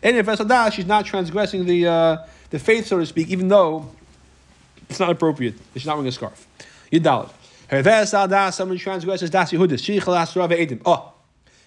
[0.03, 2.17] and if that's she's not transgressing the uh,
[2.49, 3.89] the faith, so to speak, even though
[4.89, 5.55] it's not appropriate.
[5.73, 6.47] She's not wearing a scarf.
[6.91, 7.31] Yidalad.
[7.67, 10.81] Her ves al das, someone transgresses das yehudis.
[10.85, 11.13] Oh,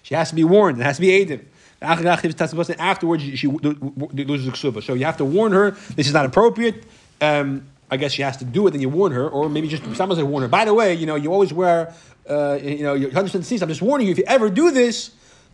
[0.01, 0.79] she has to be warned.
[0.79, 1.45] It has to be edim.
[1.81, 4.81] Afterwards, she loses the.
[4.81, 5.71] So you have to warn her.
[5.71, 6.83] This is not appropriate.
[7.21, 9.83] Um, I guess she has to do it, then you warn her, or maybe just
[9.95, 10.47] someone say warn her.
[10.47, 11.93] By the way, you know you always wear,
[12.29, 14.11] uh, you know, you're 100 percent I'm just warning you.
[14.11, 15.11] If you ever do this,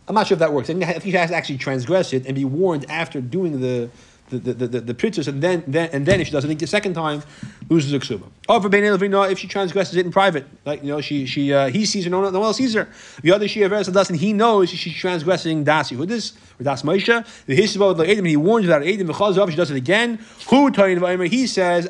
[0.08, 0.70] I'm not sure if that works.
[0.70, 3.90] I think she has to actually transgress it and be warned after doing the
[4.30, 6.66] the the, the, the princess, and then, then and then if she doesn't think the
[6.66, 7.22] second time,
[7.68, 8.28] loses the ksuba.
[8.48, 11.68] Oh, for Bein if she transgresses it in private, like you know, she she uh,
[11.68, 12.88] he sees her, no, no one else sees her.
[13.22, 15.96] The other she aversa doesn't, he knows she's transgressing dasi.
[15.96, 17.44] Who this or das Moshe?
[17.46, 19.08] The hisbod like Adam, he warns about Adam.
[19.08, 20.18] V'chazov, she does it again.
[20.48, 21.88] Who tayin He says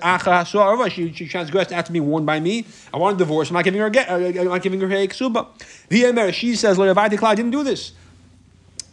[0.92, 2.66] she she transgressed after being warned by me.
[2.92, 3.50] I want a divorce.
[3.50, 4.12] I'm not giving her a.
[4.12, 5.46] Uh, I'm not giving her a ksuba.
[5.88, 7.92] The Emir, she says, I didn't do this.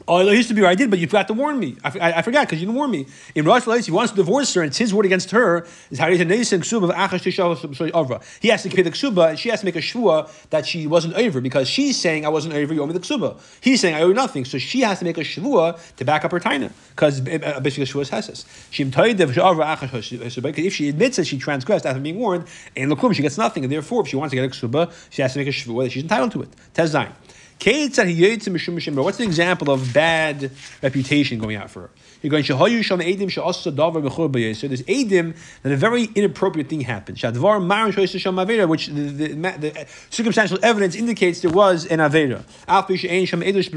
[0.05, 1.77] Oh, it used to be where I did, but you forgot to warn me.
[1.83, 3.07] I, I, I forgot because you didn't warn me.
[3.35, 6.03] In Rosh he wants to divorce her, and it's his word against her is He
[6.03, 6.19] has to
[8.69, 11.69] pay the ksuba, and she has to make a shvua that she wasn't over because
[11.69, 12.73] she's saying I wasn't over.
[12.73, 13.39] You owe me the ksuba.
[13.61, 16.25] He's saying I owe you nothing, so she has to make a shvua to back
[16.25, 18.45] up her taina because uh, basically shvua is heses.
[20.65, 23.71] If she admits that she transgressed after being warned, and look, she gets nothing, and
[23.71, 25.91] therefore, if she wants to get a ksuba, she has to make a shvua that
[25.91, 26.49] she's entitled to it.
[26.73, 27.13] Tezayin.
[27.63, 31.89] What's an example of bad reputation going out for her?
[32.21, 32.85] You're going So There's
[34.83, 37.23] edim that a very inappropriate thing happened.
[37.23, 42.43] Which the, the, the, circumstantial evidence indicates there was an avera.
[42.67, 43.69] Even though there's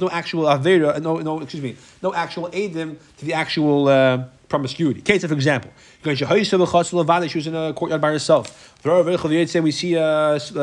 [0.00, 3.86] no actual avera, no, no, excuse me, no actual edim to the actual.
[3.88, 5.00] Uh, promiscuity.
[5.00, 5.70] Case, for example,
[6.02, 8.72] she was in a courtyard by herself.
[8.84, 10.60] We see a, a,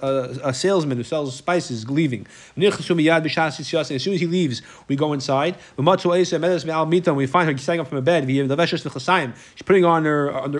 [0.00, 2.26] a, a salesman who sells spices leaving.
[2.56, 5.56] As soon as he leaves, we go inside.
[5.76, 8.28] We find her standing up from a bed.
[8.28, 10.58] She's putting on her under,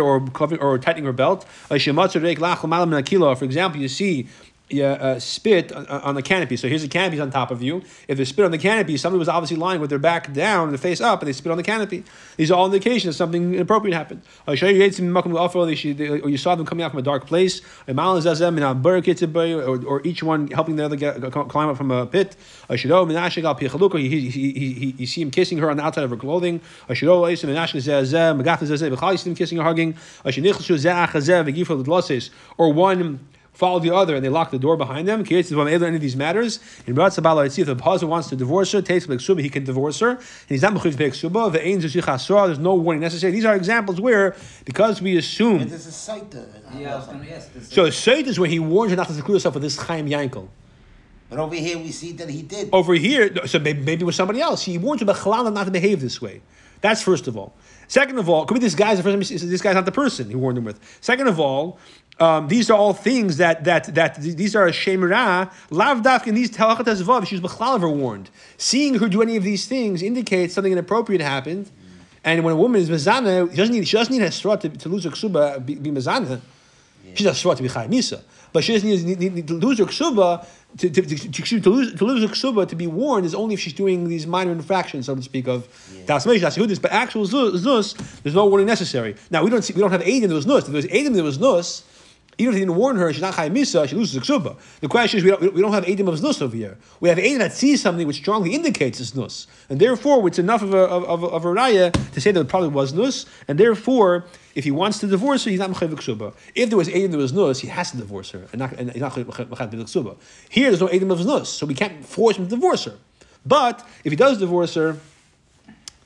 [0.00, 0.28] or
[0.60, 1.44] or tightening her belt.
[1.68, 1.74] For
[3.44, 4.28] example, you see
[4.80, 6.56] uh, spit on, on, the canopy.
[6.56, 7.82] So here's the canopy on top of you.
[8.08, 10.72] If there's spit on the canopy, somebody was obviously lying with their back down and
[10.72, 12.04] their face up, and they spit on the canopy.
[12.36, 14.22] These are all indications something inappropriate happened.
[14.46, 20.76] Or you saw them coming out from a dark place, or, or each one helping
[20.76, 22.36] the other get, climb up from a pit.
[22.70, 22.78] You,
[23.98, 26.60] you, you, you see him kissing her on the outside of her clothing.
[29.62, 29.94] Hugging.
[32.58, 33.20] Or one
[33.52, 35.24] follow the other and they lock the door behind them.
[35.30, 36.58] Any of these matters.
[36.86, 37.14] In If
[37.66, 40.10] the husband wants to divorce her, takes ksuba, he can divorce her.
[40.10, 41.52] And he's not mechuv ksuba.
[41.52, 43.32] The There's no warning necessary.
[43.32, 44.34] These are examples where,
[44.64, 45.62] because we assume.
[45.62, 46.34] And there's a site.
[46.76, 47.50] Yeah, I was going to ask.
[47.70, 50.08] So a site is where he warns her not to seclude herself with this Chaim
[50.08, 50.48] Yankel.
[51.28, 52.68] But over here we see that he did.
[52.72, 54.62] Over here, so maybe, maybe with somebody else.
[54.62, 56.42] He warns her about not to behave this way.
[56.82, 57.54] That's first of all.
[57.88, 60.28] Second of all, could be this guy's the first time this guy's not the person
[60.28, 60.80] he warned him with.
[61.00, 61.78] Second of all,
[62.22, 66.50] um, these are all things that that that these are a shemra lav in these
[66.52, 67.26] talachat vav.
[67.26, 68.30] She was bechlal warned.
[68.58, 71.68] Seeing her do any of these things indicates something inappropriate happened.
[72.22, 74.88] And when a woman is mezana, she doesn't need she doesn't need a to, to
[74.88, 76.40] lose her ksuba be, be mezana.
[77.04, 77.12] Yeah.
[77.16, 79.86] She does srot to be chayimisa, but she doesn't need, need, need to lose her
[79.86, 80.46] ksuba
[80.78, 83.54] to, to, to, to, to lose to lose a ksuba to be warned is only
[83.54, 85.66] if she's doing these minor infractions, so to speak, of
[86.06, 86.78] tasmesh yeah.
[86.80, 89.16] But actual zuz, there's no warning necessary.
[89.32, 90.66] Now we don't see, we don't have aid in those nus.
[90.66, 91.82] If there's aid in those nus,
[92.38, 94.56] even if he didn't warn her, she's not chayim misa, she loses the ksuba.
[94.80, 96.78] The question is, we don't, we don't have edim of znus over here.
[97.00, 99.46] We have edim that sees something which strongly indicates it's nus.
[99.68, 102.70] And therefore, it's enough of a, of, of a raya to say that it probably
[102.70, 106.34] was nus, and therefore, if he wants to divorce her, he's not mechayiv ksuba.
[106.54, 108.90] If there was edim that was nus, he has to divorce her, and not, and
[108.92, 110.16] he's not mechayiv ksuba.
[110.48, 112.94] Here, there's no edim of nus, so we can't force him to divorce her.
[113.44, 114.96] But, if he does divorce her,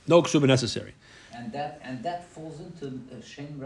[0.08, 0.94] no ksuba necessary.
[1.32, 3.60] And that, and that falls into uh, shem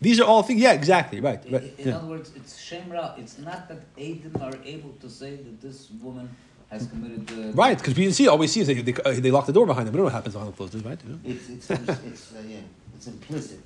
[0.00, 0.60] these are all things.
[0.60, 1.20] Yeah, exactly.
[1.20, 1.44] Right.
[1.44, 1.78] In, right.
[1.78, 1.96] in yeah.
[1.96, 3.18] other words, it's shemra.
[3.18, 6.28] It's not that Adam are able to say that this woman
[6.70, 7.26] has committed.
[7.26, 8.28] The right, because we didn't see.
[8.28, 9.92] All we see is they, they, uh, they lock the door behind them.
[9.92, 11.00] We don't know what happens behind the closed doors, right?
[11.24, 12.58] It's it's it's, uh, yeah,
[12.94, 13.60] it's implicit.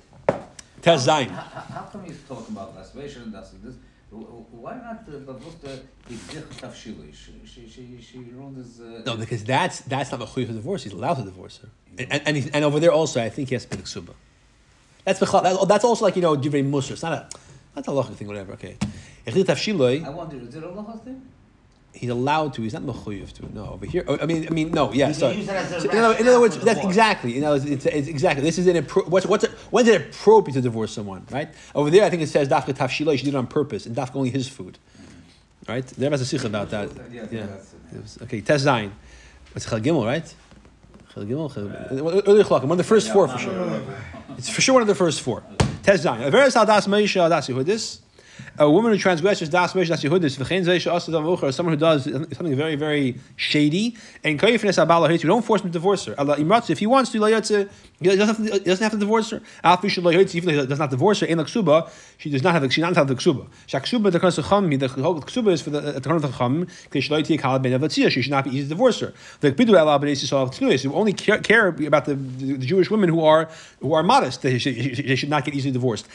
[0.81, 1.29] Tes Zayin.
[1.29, 3.75] How, how, come you talk about masturbation and that's this?
[4.11, 8.79] Why not the bewusste She she she she wrote this.
[8.79, 10.83] Uh, no, because that's that's not a chuy for divorce.
[10.83, 13.55] He's allowed to divorce her, and and, he, and over there also, I think he
[13.55, 14.13] has to be the ksuba.
[15.05, 16.91] That's that's also like you know divrei musar.
[16.91, 17.29] It's not a
[17.75, 18.27] not a logic thing.
[18.27, 18.53] Whatever.
[18.53, 18.77] Okay.
[19.25, 19.31] I
[20.09, 21.21] wonder, is there a logic thing?
[21.93, 22.61] He's allowed to.
[22.63, 23.53] He's not mechuyev to.
[23.53, 24.03] No, over here.
[24.07, 24.91] oh, I mean, I mean, no.
[24.91, 25.35] Yeah, sorry.
[25.35, 27.33] use it as a So, in, other, in other words, that's exactly.
[27.33, 28.43] You know, it's, it's, it's exactly.
[28.43, 31.49] This is an appro- what's what's it, when's it appropriate to divorce someone, right?
[31.75, 33.15] Over there, I think it says dafka tafshila.
[33.17, 34.79] She did it on purpose, and dafka only his food,
[35.67, 35.85] right?
[35.85, 36.89] There was a sikh about that.
[37.11, 37.43] Yeah, Yeah.
[37.43, 37.49] it.
[37.91, 38.91] It okay, Tes Zayin.
[39.55, 40.33] It's Chal Gimel, right?
[41.13, 41.53] Chal Gimel.
[41.53, 43.59] Chal- Early Chalkim, one of the first four uh, for sure.
[43.59, 45.43] Uh, uh, it's for sure one of the first four.
[45.83, 46.29] Tes Zayin.
[46.29, 47.99] Averes al das meisha das yehudis.
[48.57, 50.37] A woman who transgresses das meisha das yehudis.
[50.37, 51.53] V'chein zeisha asa dam ucher.
[51.53, 53.95] Someone who does something very, very shady.
[54.23, 55.23] And kayifnes abala hates.
[55.23, 56.19] Don't force him to divorce her.
[56.19, 56.69] Allah imratz.
[56.69, 57.69] If he wants to, layatze.
[58.03, 59.41] He doesn't have to, divorce her.
[59.63, 62.73] Even though he does not divorce her, in the ksuba, she does not have.
[62.73, 63.47] She does not have the ksuba.
[63.67, 64.69] Shaksuba the chacham.
[64.69, 66.67] The ksuba is for the the chacham.
[66.91, 68.09] Kishloiti kal ben avatzia.
[68.09, 69.13] She should not be easy to divorce her.
[69.39, 70.83] The bidu ela ben yisrael tnuis.
[70.83, 73.49] Who only care, care about the, the, the Jewish women who are
[73.79, 74.41] who are modest.
[74.41, 76.07] They should, they should not get easily divorced.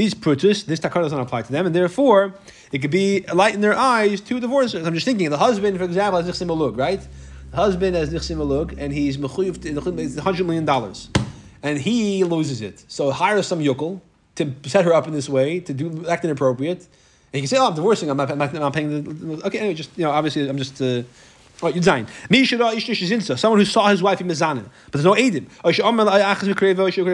[0.00, 2.34] These prutus, this takar does not apply to them, and therefore
[2.72, 4.80] it could be a light in their eyes to divorce her.
[4.80, 7.00] I'm just thinking the husband, for example, has nichsim alug, right?
[7.52, 11.08] Husband has nichsim alug, and he's mechuyev to hundred million dollars,
[11.62, 12.84] and he loses it.
[12.88, 14.00] So hire some yokel
[14.36, 16.86] to set her up in this way to do act inappropriate.
[17.32, 18.08] And you can say, "Oh, I'm divorcing.
[18.10, 20.58] I'm not, I'm not, I'm not paying the." Okay, anyway, just you know, obviously, I'm
[20.58, 20.80] just.
[20.80, 21.02] Uh,
[21.62, 23.38] Right, ishta shizinsa.
[23.38, 25.14] Someone who saw his wife in mezanin, but there's no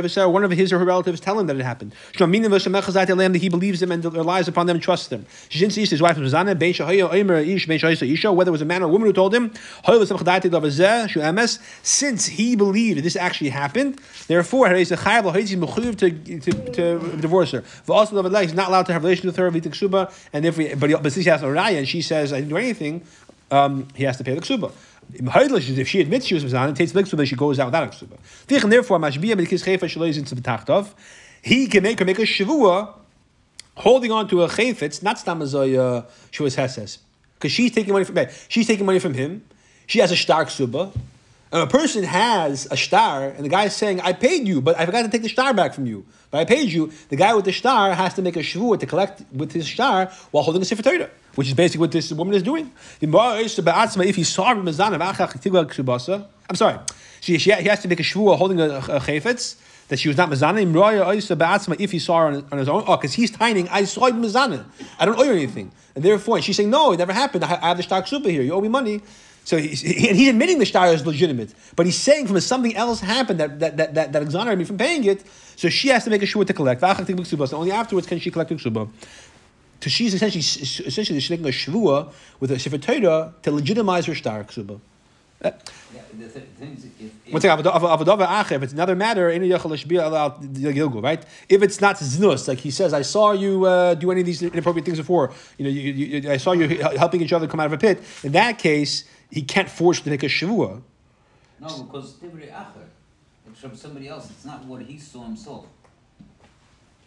[0.09, 0.31] sarah.
[0.31, 1.95] One of his or her relatives tell him that it happened.
[2.17, 5.27] That he believes them and relies upon them and trusts them.
[5.51, 8.33] Ishta his wife in isha.
[8.33, 9.53] Whether it was a man or a woman who told him.
[11.83, 14.97] Since he believed this actually happened, therefore he's to
[15.97, 16.11] to
[16.73, 17.63] to divorce her.
[17.63, 19.49] He's not allowed to have relations with her.
[20.33, 22.51] And if we, but but since he has a raya and she says I didn't
[22.51, 23.03] do anything,
[23.51, 24.73] um, he has to pay the ksuba.
[25.13, 27.87] If she admits she was mizan and takes the ksuba, she goes out without a
[27.87, 28.19] ksuba.
[28.47, 30.89] Therefore, yizin tzv'tachtov.
[31.43, 32.93] He can make her make a shavua,
[33.77, 36.99] holding on to a chayfetz, not stamazoy shuas heses,
[37.35, 38.19] because she's taking money from
[38.49, 39.45] she's taking money from him.
[39.87, 40.93] She has a stark ksuba.
[41.53, 44.77] And a person has a star, and the guy is saying, I paid you, but
[44.79, 46.05] I forgot to take the star back from you.
[46.33, 46.91] But I paid you.
[47.09, 50.11] The guy with the star has to make a shvuah to collect with his star
[50.33, 52.73] while holding a sefer Torah, which is basically what this woman is doing.
[53.01, 54.51] If he saw
[56.49, 56.79] I'm sorry,
[57.21, 59.57] she, she, he has to make a shvuah holding a, a, chayfetz
[59.89, 61.81] that she was not mezana.
[61.81, 64.21] If he saw her on, on his own, oh, because he's tiny, I saw him
[64.21, 64.65] mezana.
[64.99, 67.45] I don't owe you anything, and therefore she's saying, no, it never happened.
[67.45, 68.43] I, I have the star super here.
[68.43, 69.03] You owe me money.
[69.47, 72.75] So he, he- and he's admitting the star is legitimate, but he's saying from something
[72.75, 75.23] else happened that that, that, that, that exonerated me from paying it.
[75.55, 76.81] So she has to make a shua to collect.
[76.81, 78.89] So only afterwards can she collect the ksuba.
[79.83, 80.41] So she's essentially
[80.91, 84.81] essentially she's making a shvua with a sefer Torah to legitimize her star ksuba.
[85.45, 85.51] Yeah,
[86.19, 87.67] the th- things, if, if, One second.
[88.57, 91.23] If it's another matter, any yachal shbia allowed gilgul, right?
[91.49, 94.43] If it's not znus, like he says, I saw you uh, do any of these
[94.43, 95.31] inappropriate things before.
[95.59, 96.67] You know, you, you, you- I saw you
[97.05, 98.03] helping each other come out of a pit.
[98.25, 100.83] In that case, he can't force to make a shavua.
[101.61, 102.87] no, because Tivri Acher,
[103.47, 104.31] it's from somebody else.
[104.31, 105.67] It's not what he saw himself.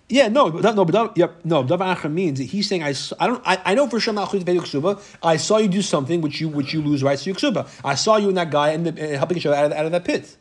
[0.09, 1.63] Yeah, no, but no, but yep, no.
[1.63, 4.15] Davar acher means that he's saying I, I don't I, I know for sure I'm
[4.15, 4.99] not chutzpah to pay ksuba.
[5.21, 7.69] I saw you do something which you which you lose rights to your ksuba.
[7.85, 9.91] I saw you and that guy and uh, helping each other out of, out of
[9.91, 10.35] that pit,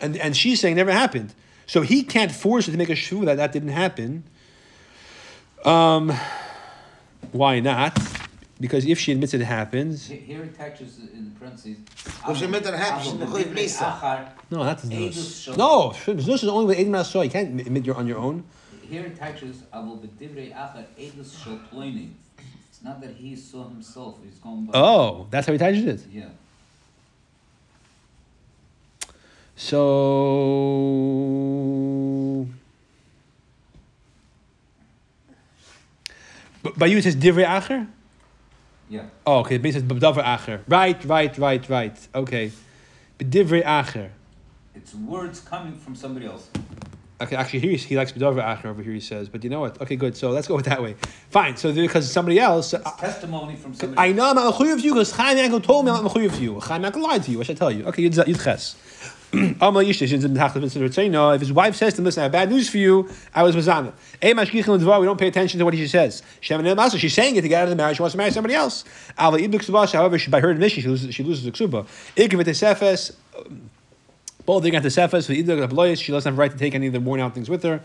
[0.00, 1.34] and and she's saying it never happened.
[1.66, 4.22] So he can't force her to make a shvu that that didn't happen.
[5.64, 6.12] Um,
[7.32, 7.98] why not?
[8.62, 11.78] Because if she admits it happens, Here it touches in parentheses.
[12.24, 13.88] Well, she meant it happened, she's Avo mechuyev b'divrei misa.
[14.00, 14.18] achar,
[14.52, 15.42] no, that's Edus znus.
[15.44, 17.24] shel- No, znus is only with Edom Asor.
[17.24, 18.44] You can't admit you're on your own.
[18.88, 22.10] Here it touches Avo b'divrei achar edus shel ploining.
[22.70, 24.12] It's not that he saw himself.
[24.24, 24.78] He's going by.
[24.78, 26.00] Oh, that's how he touches it.
[26.12, 26.28] Yeah.
[31.52, 32.46] So,
[36.62, 37.86] but by you it says divrei acher.
[38.92, 39.04] Yeah.
[39.26, 39.54] Oh, okay.
[39.56, 40.60] It says b'davar acher.
[40.68, 42.08] Right, right, right, right.
[42.14, 42.52] Okay,
[43.18, 44.10] b'divrei acher.
[44.74, 46.50] It's words coming from somebody else.
[47.18, 48.92] Okay, actually, here he, he likes b'davar acher over here.
[48.92, 49.80] He says, but you know what?
[49.80, 50.14] Okay, good.
[50.14, 50.96] So let's go with that way.
[51.30, 51.56] Fine.
[51.56, 52.74] So because somebody else.
[52.74, 55.62] It's uh, uh, testimony from somebody I know I'm not mechuyev you because Chaim Yankel
[55.62, 56.60] told me I'm not mechuyev to you.
[56.60, 57.38] Chaim Yankel lied to you.
[57.38, 57.86] What should I tell you?
[57.86, 58.76] Okay, Yud Yud Ches.
[59.62, 63.56] If his wife says to him, "Listen, I have bad news for you," I was
[63.56, 63.94] mazana.
[64.20, 64.34] We
[65.06, 66.22] don't pay attention to what she says.
[66.40, 67.96] She's saying it to get out of the marriage.
[67.96, 68.84] She wants to marry somebody else.
[69.16, 71.14] However, she, by her admission, she loses.
[71.14, 71.86] She loses the ksuba.
[74.44, 76.92] Both they got the either the She doesn't have a right to take any of
[76.92, 77.80] the worn out things with her.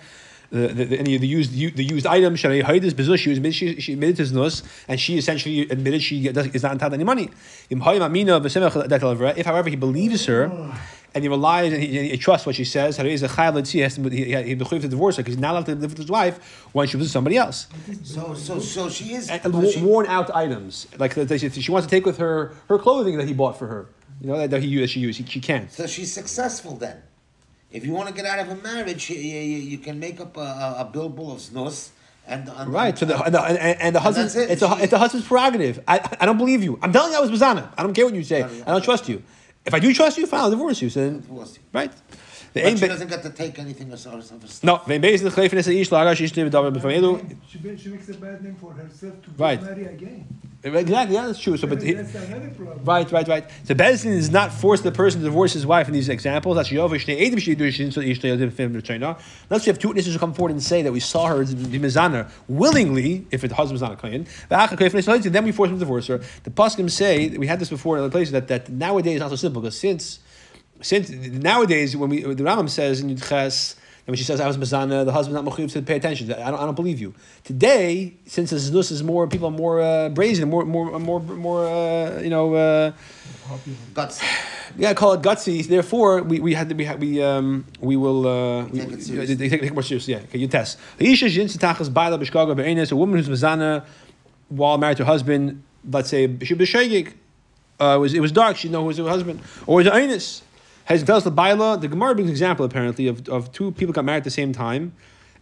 [0.50, 4.16] The, the, the, any of the used the used Bezush, she was she, she admitted
[4.18, 7.30] to znus, and she essentially admitted she does, is not entitled to any money.
[7.70, 10.74] If, however, he believes her,
[11.14, 12.98] and he relies and he, and he trusts what she says.
[12.98, 15.76] He has to he he, he, he to divorce her because he's not allowed to
[15.76, 17.68] live with his wife when she was with somebody else.
[18.04, 19.30] So, so, so she is.
[19.30, 19.42] And,
[19.72, 23.18] she- worn out items like that she, she wants to take with her her clothing
[23.18, 23.88] that he bought for her.
[24.22, 25.18] You know that, that he that she used.
[25.18, 25.72] She, she can't.
[25.72, 27.02] So she's successful then.
[27.72, 30.38] If you want to get out of a marriage, you, you, you can make up
[30.38, 31.90] a, a, a billable of snus
[32.28, 32.98] and, and Right.
[32.98, 34.00] So the and the, and, and the
[34.36, 34.52] it.
[34.52, 35.84] it's a it's the husband's prerogative.
[35.88, 36.78] I I don't believe you.
[36.82, 37.70] I'm telling you, I was Bazana.
[37.78, 38.44] I don't care what you say.
[38.44, 39.24] I don't trust you.
[39.68, 40.90] If I do trust you, fine, I'll divorce you.
[40.90, 41.64] So then, Divorce you.
[41.74, 41.92] right.
[42.58, 44.64] The but she doesn't get to take anything stuff.
[44.64, 47.36] no, wenn basically the Khalifa is ish laga shish live davar b'fam elu.
[47.50, 49.60] She, ma- she makes a bad name for herself to Right.
[49.60, 50.26] get again.
[50.64, 51.56] Exactly, yeah, that's true.
[51.56, 52.84] So, but he, That's another problem.
[52.84, 53.46] right, right, right.
[53.64, 56.56] So Bezdin is not force the person to divorce his wife in these examples.
[56.58, 57.06] That's Yovish.
[57.06, 59.18] They Edim she do so ish live b'fam China.
[59.50, 61.80] Unless we have two witnesses who come forward and say that we saw her be
[61.80, 64.26] mizana willingly, if the husband's not a kohen.
[64.50, 66.18] Then we force him to divorce her.
[66.44, 69.30] The poskim say we had this before in other places that that nowadays is not
[69.30, 70.20] so simple because since
[70.82, 73.76] since nowadays when we the Rambam says in Yudches
[74.08, 76.32] and when she says I was Mazana, the husband's not mechuyev to pay attention.
[76.32, 77.14] I don't, I don't believe you.
[77.44, 81.66] Today, since this is is more people are more uh, brazen, more more more more
[81.68, 82.54] uh, you know.
[82.54, 82.92] Uh,
[83.94, 84.22] Guts.
[84.78, 85.66] yeah, call it gutsy.
[85.66, 89.04] Therefore, we, we had to, we had, we um we will uh we, Take it
[89.04, 89.36] seriously.
[89.36, 90.14] they take, take it more seriously.
[90.14, 90.78] Yeah, okay, you test.
[90.98, 93.86] The isha jin tachas baila b'shkaga be'enes, a woman who's mazana
[94.50, 95.64] while married to her husband.
[95.90, 96.76] Let's say she was.
[97.80, 98.58] Uh, it was it was dark.
[98.58, 100.42] She didn't know who was her husband or was it enes.
[100.88, 101.78] Has tells the baila.
[101.78, 104.54] The Gemara brings an example apparently of, of two people got married at the same
[104.54, 104.94] time.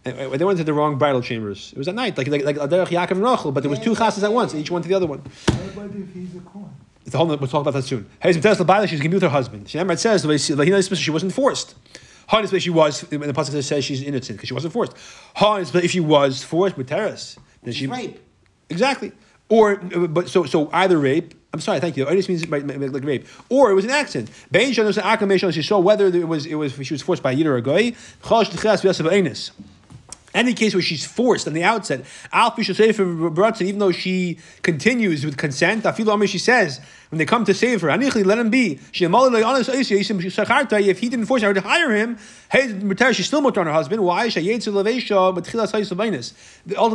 [0.04, 1.72] And they went to the wrong bridal chambers.
[1.72, 3.94] It was at night, like like like Aderech Yaakov and Rachel, but there was two
[3.94, 5.18] chasas at once, each one to the other one.
[5.20, 6.70] What about if he's a Kohen?
[7.04, 8.08] It's a whole, we'll talk about that soon.
[8.20, 9.68] Hey, tells the Bible she's going to be with her husband.
[9.68, 11.76] She never says she wasn't forced.
[12.28, 13.02] Hard is she was.
[13.02, 14.96] When the pasuk says she's innocent because she wasn't forced.
[15.36, 18.20] Hard is if she was forced with terrorists, then she rape.
[18.68, 19.12] exactly.
[19.48, 21.34] Or but so so either rape.
[21.52, 22.06] I'm sorry, thank you.
[22.06, 24.30] It just means like, like rape, or it was an accident.
[24.50, 25.50] Bein was an acclamation.
[25.52, 27.62] She saw whether it was it was she was forced by a yid or a
[27.62, 27.92] goy.
[28.22, 29.52] V'yasav einis.
[30.34, 35.38] Any case where she's forced on the outset, Al Alf even though she continues with
[35.38, 36.78] consent, Afilu Amr, she says,
[37.10, 38.80] when they come to save her, Anichli, let him be.
[40.86, 42.18] If he didn't force her to hire him,
[42.50, 44.02] hey, she's still mutter on her husband.
[44.02, 44.28] Why?
[44.28, 44.82] Ultimately,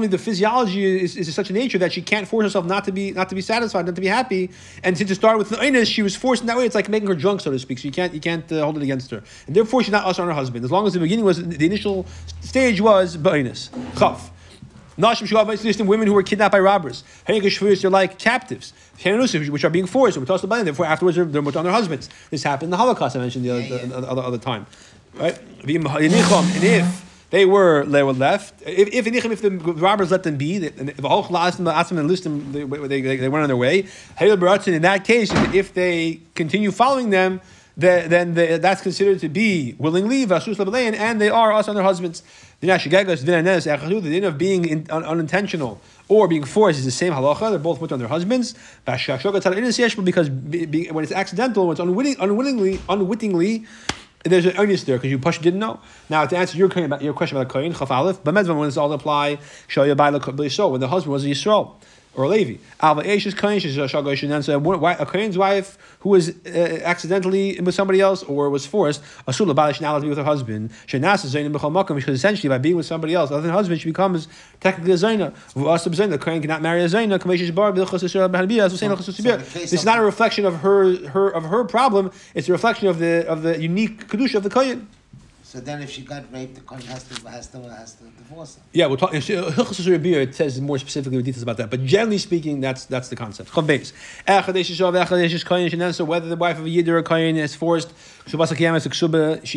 [0.07, 3.12] the physiology is, is such a nature that she can't force herself not to be
[3.12, 4.49] not to be satisfied, not to be happy.
[4.84, 6.66] And since to started with the she was forced in that way.
[6.66, 7.80] It's like making her drunk, so to speak.
[7.80, 9.24] So you can't you can't uh, hold it against her.
[9.47, 10.66] And therefore, she's not us on her husband.
[10.66, 12.05] As long as the beginning was the initial
[12.41, 13.70] stage was ba'inus.
[13.97, 14.32] Chaf.
[15.01, 17.03] Nashim Shuav listing women who were kidnapped by robbers.
[17.27, 18.73] They're like captives,
[19.03, 20.17] which are being forced.
[20.17, 20.65] We're tossed by them.
[20.65, 22.09] Therefore, afterwards, they're, they're on their husbands.
[22.29, 23.15] This happened in the Holocaust.
[23.15, 23.85] I mentioned the other, Yeah, yeah.
[23.87, 24.65] the other, other time,
[25.15, 25.37] right?
[25.63, 30.57] And if they were they were left, if if, if the robbers let them be,
[30.57, 33.87] if the whole asked them and them, they, they, they went on their way.
[34.19, 37.39] In that case, if they continue following them,
[37.77, 41.83] the- then the, that's considered to be willingly vasus and they are us on their
[41.85, 42.21] husbands.
[42.62, 47.49] The din of being in, un, unintentional or being forced is the same halacha.
[47.49, 48.53] They're both put on their husbands.
[48.86, 53.66] Because be, be, when it's accidental, when it's unwitting, unwittingly, unwittingly,
[54.24, 55.80] there's an onus there because you push didn't know.
[56.07, 58.78] Now to answer your question about your question about kohen chaf aleph, but when it's
[58.78, 61.78] all apply, show you by the so when the husband was a yisrael
[62.14, 62.57] or a Levi.
[62.82, 66.82] Alva Ashes Kohen, she's a Shagosh, and then so a Kohen's wife who was uh,
[66.84, 70.72] accidentally with somebody else or was forced, Asula Balish now to be with her husband.
[70.88, 73.55] Shenas is Zaina Bechal Makam, because essentially by being with somebody else other than her
[73.55, 74.28] husband, she becomes
[74.59, 75.32] technically a Zaina.
[75.53, 78.89] V'asab Zaina, the Kohen cannot marry a Zaina, Kameshish Bar, Bilchas Yisrael Behanbiyah, as Hussein
[78.97, 82.12] So in the case This is not a reflection of her, her of her problem,
[82.36, 84.88] it's a reflection of the of the unique Kedusha of the Kohen.
[85.51, 88.55] So then, if she got raped, the Kohen has to has to has to divorce
[88.55, 88.61] her.
[88.71, 89.11] Yeah, we'll talk.
[89.11, 93.09] Hilchos Rabbiya, it says more specifically with details about that, but generally speaking, that's that's
[93.09, 93.49] the concept.
[93.49, 93.61] So
[96.05, 97.91] whether the wife of a yid or a kohen is forced,
[98.28, 98.38] She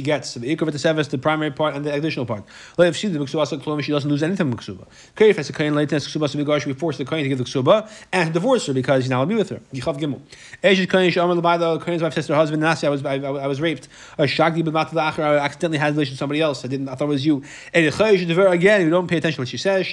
[0.03, 2.45] gets the Ikar V'Teseves, the primary part and the additional part.
[2.79, 4.87] If she the Ksubasa she doesn't lose anything from Ksuba.
[5.17, 8.33] Kerif has a kohen later, Ksubasa Vigar, we the kohen to give the Ksuba and
[8.33, 9.61] divorce her because he's not allowed to be with her.
[9.73, 10.21] Yichav Gimel.
[10.62, 13.19] Eshes Kohen, Shamar Labayda, Kohen's wife says to her husband, Nasi, I was I, I,
[13.19, 13.89] I was raped.
[14.19, 16.65] Shagdi B'Mat I accidentally had relations with somebody else.
[16.65, 16.89] I didn't.
[16.89, 17.43] I thought it was you.
[17.73, 19.87] And again, you don't pay attention to what she says.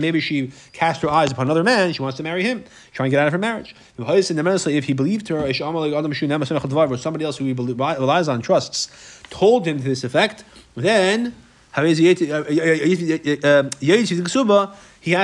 [0.00, 1.92] Maybe she cast her eyes upon another man.
[1.92, 2.64] She wants to marry him,
[2.96, 3.74] trying to get out of her marriage.
[3.98, 9.84] If he believed her, or somebody else who he relies on, trusts, told him to
[9.84, 10.44] this effect,
[10.74, 11.34] then
[11.74, 11.98] he has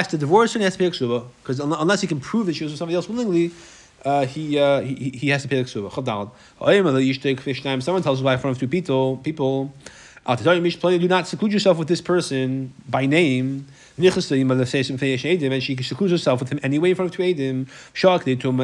[0.09, 0.91] to divorce her and he has to pay a
[1.43, 3.53] because unless he can prove that she was with somebody else willingly,
[4.05, 5.91] uh, he, uh, he he has to pay the ksuba.
[7.83, 9.73] Someone tells his wife in front of two people, people,
[10.27, 10.61] "I'll tell you,
[10.99, 13.67] do not seclude yourself with this person by name.
[13.99, 17.69] And she secludes herself with him anyway of two edim.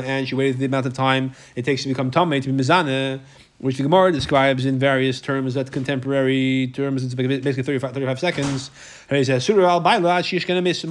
[0.07, 3.20] And she waited the amount of time it takes to become tamei to be mizana.
[3.61, 8.70] Which the Gemara describes in various terms, that contemporary terms, it's basically 35, 35 seconds.
[9.09, 10.84] And he says, "Surah al she's going to miss.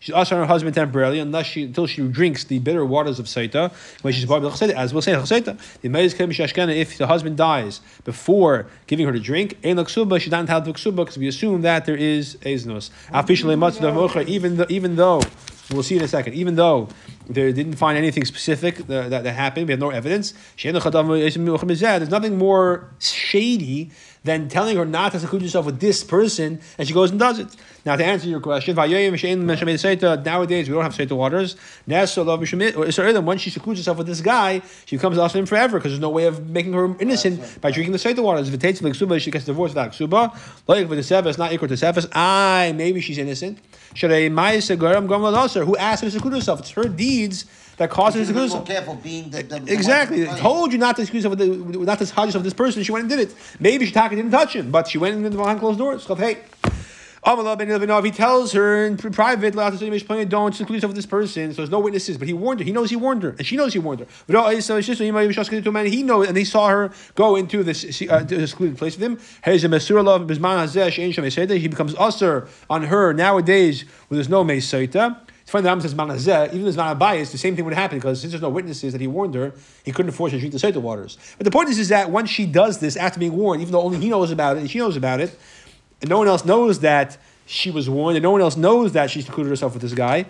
[0.00, 3.26] She's also on her husband temporarily unless she until she drinks the bitter waters of
[3.26, 3.72] Saita,
[4.26, 5.58] part of the as we'll say Saita.
[5.82, 11.18] The if the husband dies before giving her to drink, she's not have Ksuba because
[11.18, 12.90] we assume that there is Eznos.
[14.28, 15.20] Even though, even though
[15.72, 16.34] We'll see in a second.
[16.34, 16.88] Even though
[17.28, 20.34] they didn't find anything specific that, that, that happened, we have no evidence.
[20.60, 23.90] There's nothing more shady
[24.24, 27.38] than telling her not to seclude yourself with this person, and she goes and does
[27.38, 27.48] it.
[27.84, 31.56] Now, to answer your question, nowadays we don't have Seita waters.
[31.84, 36.00] When she secludes herself with this guy, she becomes lost in him forever because there's
[36.00, 38.48] no way of making her innocent by drinking the Seita waters.
[38.48, 40.32] If it takes like Suba, she gets divorced without Suba.
[40.66, 42.08] Like with the Sevis, not equal to Sevis.
[42.12, 43.58] I maybe she's innocent.
[43.94, 46.60] Should a Ma'isa Garam Gamal who asked her to seclude herself?
[46.60, 48.66] It's her deeds that caused her to seclude herself.
[48.66, 50.24] careful being the, the Exactly.
[50.24, 52.54] the- Told you not to excuse yourself with the, not to touch yourself with this
[52.54, 52.82] person.
[52.82, 53.34] She went and did it.
[53.60, 56.04] Maybe Shataka didn't touch him, but she went in behind closed doors.
[56.06, 56.38] Hey.
[57.26, 61.52] He tells her in private, don't seclude yourself with this person.
[61.52, 62.66] So there's no witnesses, but he warned her.
[62.66, 64.06] He knows he warned her, and she knows he warned her.
[64.34, 65.10] Oh, it's just he
[66.02, 69.18] knows, and he saw her go into this uh, a secluded place with him.
[71.58, 75.16] He becomes usher on her nowadays when there's no mesaita.
[75.44, 78.22] It's funny the Rambam says manazeh, even as bias, the same thing would happen because
[78.22, 79.52] since there's no witnesses that he warned her,
[79.84, 81.18] he couldn't force her to drink the Seder waters.
[81.36, 83.82] But the point is, is that once she does this after being warned, even though
[83.82, 85.38] only he knows about it and she knows about it,
[86.04, 89.10] and no one else knows that she was warned, and no one else knows that
[89.10, 90.26] she's secluded herself with this guy.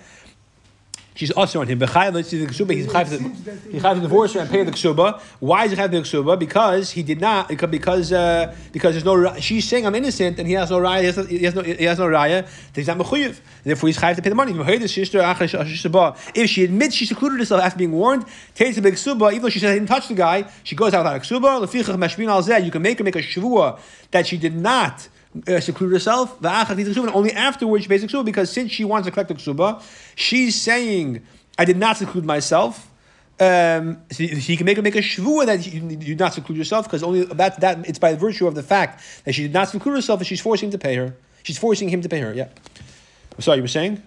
[1.16, 1.80] She's also on him.
[1.80, 1.86] The.
[1.86, 2.38] He's he
[2.86, 5.20] chayv to divorce and pay the ksuba.
[5.40, 6.38] Why is he chayv the ksuba?
[6.38, 7.48] Because he did not.
[7.48, 9.34] Because uh, because there's no.
[9.40, 11.00] She's saying I'm innocent, and he has no raya.
[11.00, 11.24] He has no.
[11.24, 12.48] He has no, he has no raya.
[12.72, 13.40] He's not mechuyev.
[13.64, 14.52] Therefore, he's chayv to pay the money.
[16.36, 19.32] If she admits she secluded herself after being warned, takes a big ksuba.
[19.32, 22.64] Even though she said I didn't touch the guy, she goes out without a ksuba.
[22.64, 23.80] You can make her make a shavua
[24.12, 25.08] that she did not
[25.48, 26.42] uh, seclude herself.
[26.42, 29.82] And only afterwards she pays the ksuba because since she wants to collect the ksuba,
[30.14, 31.22] she's saying,
[31.58, 32.90] "I did not seclude myself."
[33.40, 36.86] Um, so he can make her make a shvua that you do not seclude yourself
[36.86, 39.96] because only that that it's by virtue of the fact that she did not seclude
[39.96, 41.16] herself and she's forcing him to pay her.
[41.42, 42.32] She's forcing him to pay her.
[42.32, 42.48] Yeah.
[43.34, 44.02] I'm sorry, you were saying.